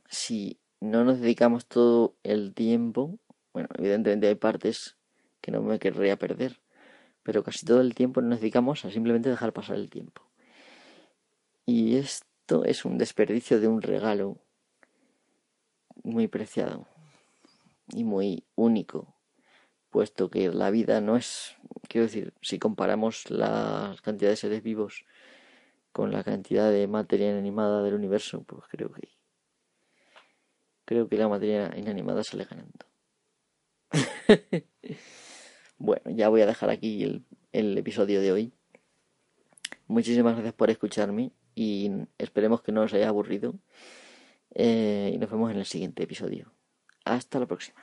si 0.08 0.58
no 0.80 1.04
nos 1.04 1.20
dedicamos 1.20 1.66
todo 1.66 2.16
el 2.22 2.54
tiempo, 2.54 3.18
bueno, 3.52 3.68
evidentemente 3.76 4.28
hay 4.28 4.34
partes 4.34 4.96
que 5.40 5.50
no 5.50 5.62
me 5.62 5.78
querría 5.78 6.18
perder, 6.18 6.60
pero 7.22 7.42
casi 7.42 7.66
todo 7.66 7.80
el 7.80 7.94
tiempo 7.94 8.20
nos 8.20 8.40
dedicamos 8.40 8.84
a 8.84 8.90
simplemente 8.90 9.28
dejar 9.28 9.52
pasar 9.52 9.76
el 9.76 9.90
tiempo. 9.90 10.22
Y 11.66 11.96
esto 11.96 12.64
es 12.64 12.84
un 12.84 12.98
desperdicio 12.98 13.60
de 13.60 13.68
un 13.68 13.82
regalo 13.82 14.38
muy 16.02 16.28
preciado 16.28 16.86
y 17.92 18.04
muy 18.04 18.44
único, 18.54 19.14
puesto 19.90 20.30
que 20.30 20.50
la 20.50 20.70
vida 20.70 21.00
no 21.00 21.16
es, 21.16 21.56
quiero 21.88 22.06
decir, 22.06 22.32
si 22.40 22.58
comparamos 22.58 23.30
la 23.30 23.96
cantidad 24.02 24.30
de 24.30 24.36
seres 24.36 24.62
vivos 24.62 25.04
con 25.92 26.12
la 26.12 26.22
cantidad 26.24 26.70
de 26.70 26.86
materia 26.86 27.30
inanimada 27.30 27.82
del 27.82 27.94
universo, 27.94 28.42
pues 28.44 28.62
creo 28.68 28.92
que 28.92 29.08
creo 30.84 31.08
que 31.08 31.18
la 31.18 31.28
materia 31.28 31.74
inanimada 31.76 32.24
sale 32.24 32.44
ganando. 32.44 32.86
bueno, 35.78 36.10
ya 36.10 36.28
voy 36.28 36.40
a 36.40 36.46
dejar 36.46 36.70
aquí 36.70 37.02
el, 37.02 37.24
el 37.52 37.76
episodio 37.76 38.20
de 38.20 38.32
hoy. 38.32 38.52
Muchísimas 39.86 40.34
gracias 40.34 40.54
por 40.54 40.70
escucharme 40.70 41.32
y 41.54 41.90
esperemos 42.18 42.62
que 42.62 42.72
no 42.72 42.82
os 42.82 42.94
haya 42.94 43.08
aburrido. 43.08 43.54
Eh, 44.54 45.10
y 45.14 45.18
nos 45.18 45.30
vemos 45.30 45.50
en 45.50 45.58
el 45.58 45.66
siguiente 45.66 46.02
episodio. 46.02 46.52
Hasta 47.04 47.38
la 47.38 47.46
próxima. 47.46 47.80